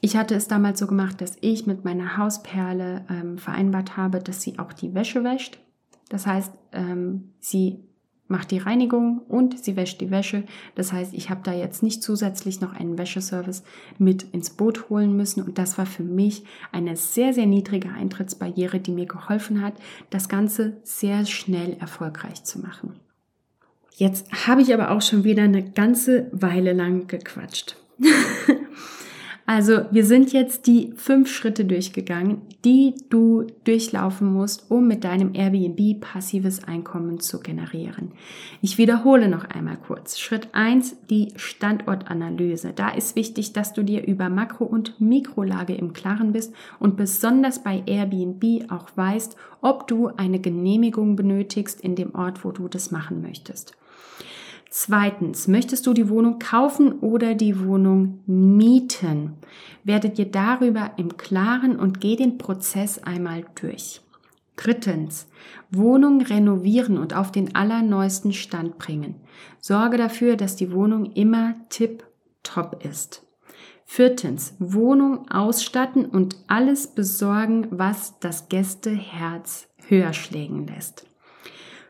Ich 0.00 0.16
hatte 0.16 0.36
es 0.36 0.46
damals 0.46 0.78
so 0.78 0.86
gemacht, 0.86 1.20
dass 1.20 1.36
ich 1.40 1.66
mit 1.66 1.84
meiner 1.84 2.16
Hausperle 2.16 3.04
ähm, 3.10 3.38
vereinbart 3.38 3.96
habe, 3.96 4.20
dass 4.20 4.40
sie 4.40 4.60
auch 4.60 4.72
die 4.72 4.94
Wäsche 4.94 5.24
wäscht. 5.24 5.58
Das 6.10 6.28
heißt, 6.28 6.52
ähm, 6.70 7.32
sie 7.40 7.87
macht 8.28 8.50
die 8.50 8.58
Reinigung 8.58 9.22
und 9.28 9.62
sie 9.62 9.74
wäscht 9.76 10.00
die 10.00 10.10
Wäsche. 10.10 10.44
Das 10.74 10.92
heißt, 10.92 11.14
ich 11.14 11.30
habe 11.30 11.40
da 11.42 11.52
jetzt 11.52 11.82
nicht 11.82 12.02
zusätzlich 12.02 12.60
noch 12.60 12.74
einen 12.74 12.98
Wäscheservice 12.98 13.64
mit 13.98 14.22
ins 14.32 14.50
Boot 14.50 14.90
holen 14.90 15.16
müssen. 15.16 15.42
Und 15.42 15.58
das 15.58 15.78
war 15.78 15.86
für 15.86 16.02
mich 16.02 16.44
eine 16.70 16.96
sehr, 16.96 17.32
sehr 17.32 17.46
niedrige 17.46 17.90
Eintrittsbarriere, 17.90 18.80
die 18.80 18.92
mir 18.92 19.06
geholfen 19.06 19.62
hat, 19.62 19.74
das 20.10 20.28
Ganze 20.28 20.76
sehr 20.84 21.24
schnell 21.24 21.76
erfolgreich 21.80 22.44
zu 22.44 22.60
machen. 22.60 22.94
Jetzt 23.96 24.30
habe 24.46 24.62
ich 24.62 24.72
aber 24.72 24.92
auch 24.92 25.02
schon 25.02 25.24
wieder 25.24 25.42
eine 25.42 25.68
ganze 25.70 26.28
Weile 26.32 26.72
lang 26.72 27.08
gequatscht. 27.08 27.76
Also 29.50 29.86
wir 29.90 30.04
sind 30.04 30.34
jetzt 30.34 30.66
die 30.66 30.92
fünf 30.96 31.32
Schritte 31.32 31.64
durchgegangen, 31.64 32.42
die 32.66 32.92
du 33.08 33.46
durchlaufen 33.64 34.30
musst, 34.30 34.70
um 34.70 34.86
mit 34.86 35.04
deinem 35.04 35.32
Airbnb 35.32 36.02
passives 36.02 36.64
Einkommen 36.64 37.18
zu 37.18 37.40
generieren. 37.40 38.12
Ich 38.60 38.76
wiederhole 38.76 39.26
noch 39.26 39.44
einmal 39.44 39.78
kurz. 39.78 40.18
Schritt 40.18 40.48
eins: 40.52 40.98
die 41.08 41.32
Standortanalyse. 41.36 42.74
Da 42.74 42.90
ist 42.90 43.16
wichtig, 43.16 43.54
dass 43.54 43.72
du 43.72 43.82
dir 43.82 44.06
über 44.06 44.28
Makro- 44.28 44.66
und 44.66 45.00
Mikrolage 45.00 45.74
im 45.74 45.94
Klaren 45.94 46.32
bist 46.32 46.52
und 46.78 46.98
besonders 46.98 47.62
bei 47.62 47.82
Airbnb 47.86 48.70
auch 48.70 48.90
weißt, 48.96 49.34
ob 49.62 49.88
du 49.88 50.08
eine 50.08 50.40
Genehmigung 50.40 51.16
benötigst 51.16 51.80
in 51.80 51.94
dem 51.94 52.14
Ort, 52.14 52.44
wo 52.44 52.50
du 52.52 52.68
das 52.68 52.90
machen 52.90 53.22
möchtest. 53.22 53.78
Zweitens, 54.70 55.48
möchtest 55.48 55.86
du 55.86 55.94
die 55.94 56.10
Wohnung 56.10 56.38
kaufen 56.38 56.98
oder 57.00 57.34
die 57.34 57.64
Wohnung 57.64 58.20
mieten? 58.26 59.34
Werde 59.82 60.10
dir 60.10 60.26
darüber 60.26 60.92
im 60.98 61.16
Klaren 61.16 61.78
und 61.78 62.00
geh 62.00 62.16
den 62.16 62.36
Prozess 62.36 62.98
einmal 62.98 63.46
durch. 63.60 64.02
Drittens, 64.56 65.28
Wohnung 65.70 66.20
renovieren 66.20 66.98
und 66.98 67.14
auf 67.14 67.32
den 67.32 67.54
allerneuesten 67.54 68.32
Stand 68.32 68.76
bringen. 68.76 69.14
Sorge 69.60 69.96
dafür, 69.96 70.36
dass 70.36 70.56
die 70.56 70.72
Wohnung 70.72 71.12
immer 71.12 71.54
tip-top 71.70 72.84
ist. 72.84 73.24
Viertens, 73.86 74.54
Wohnung 74.58 75.30
ausstatten 75.30 76.04
und 76.04 76.36
alles 76.46 76.88
besorgen, 76.88 77.68
was 77.70 78.18
das 78.18 78.50
Gästeherz 78.50 79.68
höher 79.86 80.12
schlägen 80.12 80.66
lässt. 80.66 81.06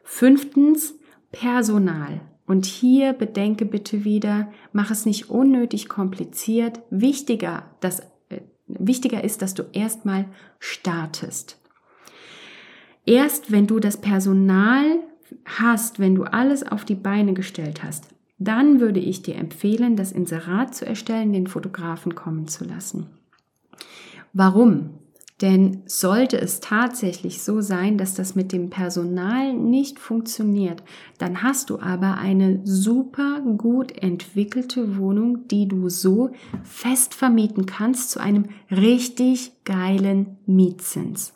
Fünftens, 0.05 0.95
Personal. 1.33 2.21
Und 2.49 2.65
hier 2.65 3.13
bedenke 3.13 3.67
bitte 3.67 4.05
wieder, 4.05 4.51
mach 4.73 4.91
es 4.91 5.05
nicht 5.05 5.29
unnötig 5.29 5.87
kompliziert. 5.87 6.81
Wichtiger, 6.89 7.65
dass, 7.81 8.01
äh, 8.31 8.41
wichtiger 8.67 9.23
ist, 9.23 9.43
dass 9.43 9.53
du 9.53 9.65
erstmal 9.73 10.25
startest. 10.59 11.61
Erst 13.05 13.53
wenn 13.53 13.67
du 13.67 13.81
das 13.81 14.01
Personal 14.01 14.87
hast, 15.45 16.01
wenn 16.01 16.15
du 16.15 16.25
alles 16.25 16.67
auf 16.67 16.87
die 16.87 16.95
Beine 16.95 17.35
gestellt 17.35 17.83
hast, 17.83 18.09
dann 18.39 18.81
würde 18.81 19.01
ich 19.01 19.21
dir 19.21 19.37
empfehlen, 19.37 19.95
das 19.97 20.11
Inserat 20.11 20.75
zu 20.75 20.87
erstellen, 20.87 21.35
den 21.35 21.49
Fotografen 21.49 22.15
kommen 22.15 22.49
zu 22.49 22.65
lassen. 22.65 23.09
Warum? 24.33 25.01
Denn 25.41 25.83
sollte 25.87 26.41
es 26.41 26.59
tatsächlich 26.59 27.43
so 27.43 27.61
sein, 27.61 27.97
dass 27.97 28.15
das 28.15 28.35
mit 28.35 28.51
dem 28.51 28.71
Personal 28.71 29.53
nicht 29.53 30.01
funktioniert, 30.01 30.83
dann 31.19 31.43
hast 31.45 31.71
du 31.71 31.79
aber 31.79 32.19
eine 32.19 32.61
super 32.65 33.41
gut 33.57 33.97
entwickelte 34.03 34.97
Wohnung, 34.99 35.47
die 35.47 35.69
du 35.69 35.89
so 35.89 36.31
fest 36.65 37.15
vermieten 37.15 37.67
kannst 37.67 38.11
zu 38.11 38.21
einem 38.21 38.47
richtig 38.71 39.53
geilen 39.65 40.39
Mietzins. 40.47 41.35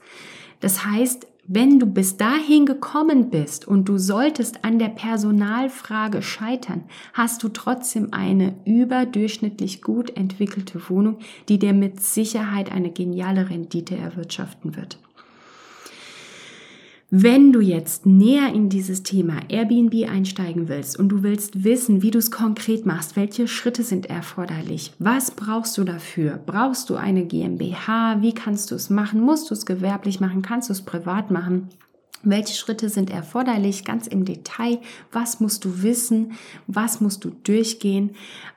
Das 0.58 0.84
heißt, 0.84 1.28
wenn 1.46 1.80
du 1.80 1.86
bis 1.86 2.16
dahin 2.16 2.66
gekommen 2.66 3.28
bist 3.28 3.66
und 3.66 3.88
du 3.88 3.98
solltest 3.98 4.64
an 4.64 4.78
der 4.78 4.90
Personalfrage 4.90 6.22
scheitern, 6.22 6.84
hast 7.14 7.42
du 7.42 7.48
trotzdem 7.48 8.12
eine 8.12 8.54
überdurchschnittlich 8.64 9.82
gut 9.82 10.16
entwickelte 10.16 10.88
Wohnung, 10.88 11.18
die 11.48 11.58
dir 11.58 11.72
mit 11.72 12.00
Sicherheit 12.00 12.70
eine 12.70 12.90
geniale 12.90 13.50
Rendite 13.50 13.96
erwirtschaften 13.96 14.76
wird. 14.76 14.98
Wenn 17.14 17.52
du 17.52 17.60
jetzt 17.60 18.06
näher 18.06 18.54
in 18.54 18.70
dieses 18.70 19.02
Thema 19.02 19.34
Airbnb 19.50 20.08
einsteigen 20.08 20.68
willst 20.68 20.98
und 20.98 21.10
du 21.10 21.22
willst 21.22 21.62
wissen, 21.62 22.00
wie 22.00 22.10
du 22.10 22.18
es 22.18 22.30
konkret 22.30 22.86
machst, 22.86 23.16
welche 23.16 23.46
Schritte 23.48 23.82
sind 23.82 24.06
erforderlich, 24.06 24.94
was 24.98 25.30
brauchst 25.30 25.76
du 25.76 25.84
dafür? 25.84 26.40
Brauchst 26.46 26.88
du 26.88 26.96
eine 26.96 27.26
GmbH? 27.26 28.22
Wie 28.22 28.32
kannst 28.32 28.70
du 28.70 28.76
es 28.76 28.88
machen? 28.88 29.20
Musst 29.20 29.50
du 29.50 29.54
es 29.54 29.66
gewerblich 29.66 30.20
machen? 30.20 30.40
Kannst 30.40 30.70
du 30.70 30.72
es 30.72 30.80
privat 30.80 31.30
machen? 31.30 31.68
Welche 32.24 32.54
Schritte 32.54 32.88
sind 32.88 33.10
erforderlich, 33.10 33.84
ganz 33.84 34.06
im 34.06 34.24
Detail? 34.24 34.78
Was 35.10 35.40
musst 35.40 35.64
du 35.64 35.82
wissen? 35.82 36.32
Was 36.68 37.00
musst 37.00 37.24
du 37.24 37.30
durchgehen? 37.42 38.10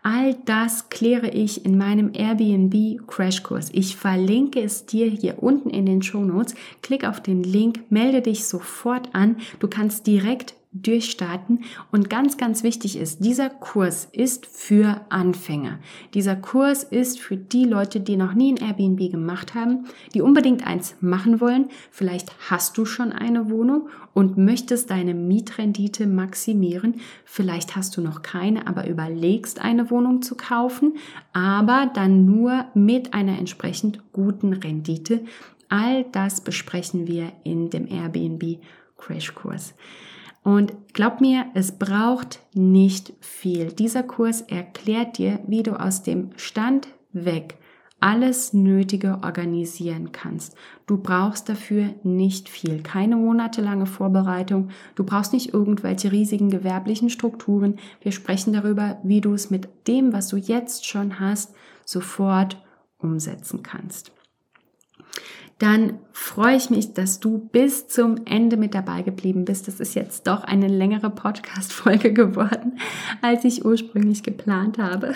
All 0.03 0.35
das 0.45 0.89
kläre 0.89 1.29
ich 1.29 1.65
in 1.65 1.77
meinem 1.77 2.11
Airbnb 2.13 3.07
Crashkurs. 3.07 3.69
Ich 3.73 3.95
verlinke 3.95 4.61
es 4.61 4.85
dir 4.85 5.07
hier 5.07 5.41
unten 5.41 5.71
in 5.71 5.87
den 5.87 6.03
Show 6.03 6.23
Notes. 6.23 6.53
Klick 6.83 7.05
auf 7.07 7.21
den 7.21 7.43
Link, 7.43 7.79
melde 7.89 8.21
dich 8.21 8.45
sofort 8.45 9.09
an. 9.13 9.37
Du 9.59 9.67
kannst 9.67 10.05
direkt 10.05 10.53
durchstarten. 10.81 11.63
Und 11.91 12.09
ganz, 12.09 12.37
ganz 12.37 12.63
wichtig 12.63 12.97
ist, 12.97 13.23
dieser 13.23 13.49
Kurs 13.49 14.07
ist 14.11 14.45
für 14.45 15.01
Anfänger. 15.09 15.79
Dieser 16.13 16.35
Kurs 16.35 16.83
ist 16.83 17.19
für 17.19 17.37
die 17.37 17.63
Leute, 17.63 17.99
die 17.99 18.17
noch 18.17 18.33
nie 18.33 18.53
ein 18.53 18.57
Airbnb 18.57 19.11
gemacht 19.11 19.55
haben, 19.55 19.85
die 20.13 20.21
unbedingt 20.21 20.65
eins 20.67 20.95
machen 20.99 21.39
wollen. 21.39 21.69
Vielleicht 21.91 22.31
hast 22.49 22.77
du 22.77 22.85
schon 22.85 23.11
eine 23.11 23.49
Wohnung 23.49 23.89
und 24.13 24.37
möchtest 24.37 24.89
deine 24.89 25.13
Mietrendite 25.13 26.07
maximieren. 26.07 26.95
Vielleicht 27.23 27.75
hast 27.75 27.95
du 27.97 28.01
noch 28.01 28.21
keine, 28.21 28.67
aber 28.67 28.87
überlegst 28.87 29.61
eine 29.61 29.89
Wohnung 29.89 30.21
zu 30.21 30.35
kaufen, 30.35 30.95
aber 31.33 31.89
dann 31.93 32.25
nur 32.25 32.65
mit 32.73 33.13
einer 33.13 33.37
entsprechend 33.37 33.99
guten 34.11 34.53
Rendite. 34.53 35.21
All 35.69 36.05
das 36.11 36.41
besprechen 36.41 37.07
wir 37.07 37.31
in 37.43 37.69
dem 37.69 37.87
Airbnb 37.87 38.59
Crashkurs. 38.97 39.73
Und 40.45 40.93
glaub 40.93 41.21
mir, 41.21 41.47
es 41.55 41.71
braucht 41.71 42.39
nicht 42.53 43.13
viel. 43.19 43.73
Dieser 43.73 44.03
Kurs 44.03 44.41
erklärt 44.41 45.17
dir, 45.17 45.39
wie 45.47 45.63
du 45.63 45.71
aus 45.71 46.03
dem 46.03 46.29
Stand 46.35 46.87
weg 47.13 47.57
alles 47.99 48.53
Nötige 48.53 49.21
organisieren 49.23 50.11
kannst. 50.11 50.55
Du 50.85 50.97
brauchst 50.97 51.49
dafür 51.49 51.95
nicht 52.03 52.47
viel, 52.47 52.83
keine 52.83 53.15
monatelange 53.15 53.87
Vorbereitung. 53.87 54.69
Du 54.93 55.03
brauchst 55.03 55.33
nicht 55.33 55.51
irgendwelche 55.51 56.11
riesigen 56.11 56.51
gewerblichen 56.51 57.09
Strukturen. 57.09 57.79
Wir 58.01 58.11
sprechen 58.11 58.53
darüber, 58.53 58.99
wie 59.01 59.21
du 59.21 59.33
es 59.33 59.49
mit 59.49 59.67
dem, 59.87 60.13
was 60.13 60.27
du 60.27 60.37
jetzt 60.37 60.85
schon 60.85 61.19
hast, 61.19 61.55
sofort 61.85 62.63
umsetzen 62.99 63.63
kannst 63.63 64.11
dann 65.57 65.99
freue 66.11 66.57
ich 66.57 66.69
mich, 66.69 66.93
dass 66.93 67.21
du 67.21 67.37
bis 67.37 67.87
zum 67.87 68.25
Ende 68.25 68.57
mit 68.57 68.73
dabei 68.73 69.03
geblieben 69.03 69.45
bist. 69.45 69.69
Das 69.69 69.79
ist 69.79 69.95
jetzt 69.95 70.27
doch 70.27 70.43
eine 70.43 70.67
längere 70.67 71.09
Podcast-Folge 71.09 72.11
geworden, 72.13 72.79
als 73.21 73.45
ich 73.45 73.63
ursprünglich 73.63 74.23
geplant 74.23 74.77
habe. 74.77 75.13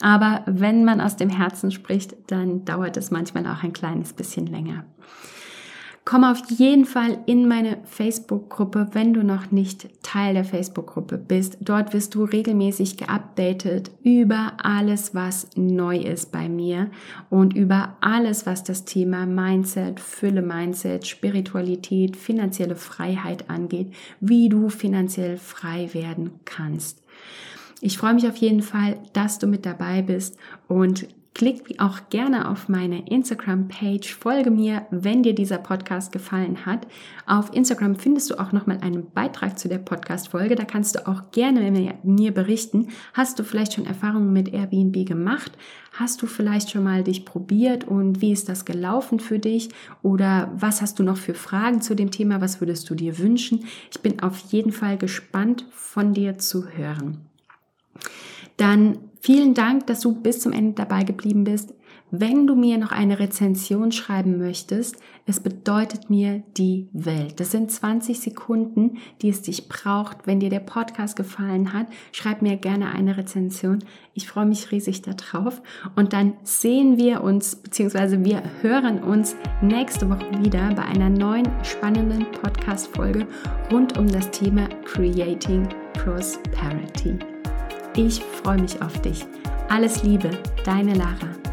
Aber 0.00 0.42
wenn 0.46 0.84
man 0.84 1.00
aus 1.00 1.16
dem 1.16 1.30
Herzen 1.30 1.72
spricht, 1.72 2.14
dann 2.28 2.64
dauert 2.64 2.96
es 2.96 3.10
manchmal 3.10 3.46
auch 3.46 3.64
ein 3.64 3.72
kleines 3.72 4.12
bisschen 4.12 4.46
länger. 4.46 4.84
Komm 6.08 6.24
auf 6.24 6.40
jeden 6.48 6.86
Fall 6.86 7.18
in 7.26 7.46
meine 7.46 7.76
Facebook-Gruppe, 7.84 8.88
wenn 8.92 9.12
du 9.12 9.22
noch 9.22 9.50
nicht 9.50 9.90
Teil 10.02 10.32
der 10.32 10.44
Facebook-Gruppe 10.46 11.18
bist. 11.18 11.58
Dort 11.60 11.92
wirst 11.92 12.14
du 12.14 12.24
regelmäßig 12.24 12.96
geupdatet 12.96 13.90
über 14.02 14.54
alles, 14.56 15.14
was 15.14 15.50
neu 15.54 15.98
ist 15.98 16.32
bei 16.32 16.48
mir 16.48 16.90
und 17.28 17.54
über 17.54 17.98
alles, 18.00 18.46
was 18.46 18.64
das 18.64 18.86
Thema 18.86 19.26
Mindset, 19.26 20.00
Fülle-Mindset, 20.00 21.06
Spiritualität, 21.06 22.16
finanzielle 22.16 22.76
Freiheit 22.76 23.50
angeht, 23.50 23.92
wie 24.18 24.48
du 24.48 24.70
finanziell 24.70 25.36
frei 25.36 25.90
werden 25.92 26.40
kannst. 26.46 27.02
Ich 27.82 27.98
freue 27.98 28.14
mich 28.14 28.26
auf 28.26 28.36
jeden 28.36 28.62
Fall, 28.62 28.96
dass 29.12 29.38
du 29.38 29.46
mit 29.46 29.66
dabei 29.66 30.00
bist 30.00 30.38
und 30.68 31.06
Klick 31.38 31.76
auch 31.78 32.00
gerne 32.10 32.50
auf 32.50 32.68
meine 32.68 33.08
Instagram-Page, 33.08 34.12
folge 34.12 34.50
mir, 34.50 34.88
wenn 34.90 35.22
dir 35.22 35.36
dieser 35.36 35.58
Podcast 35.58 36.10
gefallen 36.10 36.66
hat. 36.66 36.88
Auf 37.26 37.54
Instagram 37.54 37.94
findest 37.94 38.30
du 38.30 38.40
auch 38.40 38.50
nochmal 38.50 38.78
einen 38.80 39.12
Beitrag 39.12 39.56
zu 39.56 39.68
der 39.68 39.78
Podcast-Folge. 39.78 40.56
Da 40.56 40.64
kannst 40.64 40.96
du 40.96 41.06
auch 41.06 41.30
gerne 41.30 41.94
mir 42.02 42.34
berichten. 42.34 42.88
Hast 43.14 43.38
du 43.38 43.44
vielleicht 43.44 43.74
schon 43.74 43.86
Erfahrungen 43.86 44.32
mit 44.32 44.52
Airbnb 44.52 45.06
gemacht? 45.06 45.52
Hast 45.92 46.22
du 46.22 46.26
vielleicht 46.26 46.72
schon 46.72 46.82
mal 46.82 47.04
dich 47.04 47.24
probiert 47.24 47.86
und 47.86 48.20
wie 48.20 48.32
ist 48.32 48.48
das 48.48 48.64
gelaufen 48.64 49.20
für 49.20 49.38
dich? 49.38 49.68
Oder 50.02 50.50
was 50.56 50.82
hast 50.82 50.98
du 50.98 51.04
noch 51.04 51.18
für 51.18 51.34
Fragen 51.34 51.80
zu 51.80 51.94
dem 51.94 52.10
Thema? 52.10 52.40
Was 52.40 52.60
würdest 52.60 52.90
du 52.90 52.96
dir 52.96 53.16
wünschen? 53.16 53.64
Ich 53.92 54.00
bin 54.00 54.20
auf 54.24 54.40
jeden 54.50 54.72
Fall 54.72 54.98
gespannt 54.98 55.66
von 55.70 56.14
dir 56.14 56.38
zu 56.38 56.66
hören. 56.66 57.18
Dann 58.56 58.98
Vielen 59.20 59.54
Dank, 59.54 59.86
dass 59.86 60.00
du 60.00 60.14
bis 60.14 60.40
zum 60.40 60.52
Ende 60.52 60.74
dabei 60.74 61.04
geblieben 61.04 61.44
bist. 61.44 61.74
Wenn 62.10 62.46
du 62.46 62.54
mir 62.54 62.78
noch 62.78 62.90
eine 62.90 63.18
Rezension 63.18 63.92
schreiben 63.92 64.38
möchtest, 64.38 64.96
es 65.26 65.40
bedeutet 65.40 66.08
mir 66.08 66.42
die 66.56 66.88
Welt. 66.92 67.38
Das 67.38 67.50
sind 67.50 67.70
20 67.70 68.18
Sekunden, 68.18 68.96
die 69.20 69.28
es 69.28 69.42
dich 69.42 69.68
braucht. 69.68 70.26
Wenn 70.26 70.40
dir 70.40 70.48
der 70.48 70.60
Podcast 70.60 71.16
gefallen 71.16 71.74
hat, 71.74 71.86
schreib 72.12 72.40
mir 72.40 72.56
gerne 72.56 72.92
eine 72.92 73.18
Rezension. 73.18 73.80
Ich 74.14 74.26
freue 74.26 74.46
mich 74.46 74.70
riesig 74.70 75.02
darauf. 75.02 75.60
Und 75.96 76.14
dann 76.14 76.32
sehen 76.44 76.96
wir 76.96 77.22
uns, 77.22 77.56
beziehungsweise 77.56 78.24
wir 78.24 78.42
hören 78.62 79.02
uns 79.02 79.36
nächste 79.60 80.08
Woche 80.08 80.42
wieder 80.42 80.72
bei 80.74 80.84
einer 80.84 81.10
neuen 81.10 81.46
spannenden 81.62 82.24
Podcast-Folge 82.32 83.26
rund 83.70 83.98
um 83.98 84.08
das 84.08 84.30
Thema 84.30 84.66
Creating 84.86 85.68
Prosperity. 85.92 87.18
Ich 87.98 88.20
freue 88.20 88.60
mich 88.60 88.80
auf 88.80 89.02
dich. 89.02 89.26
Alles 89.68 90.04
Liebe, 90.04 90.30
deine 90.64 90.94
Lara. 90.94 91.47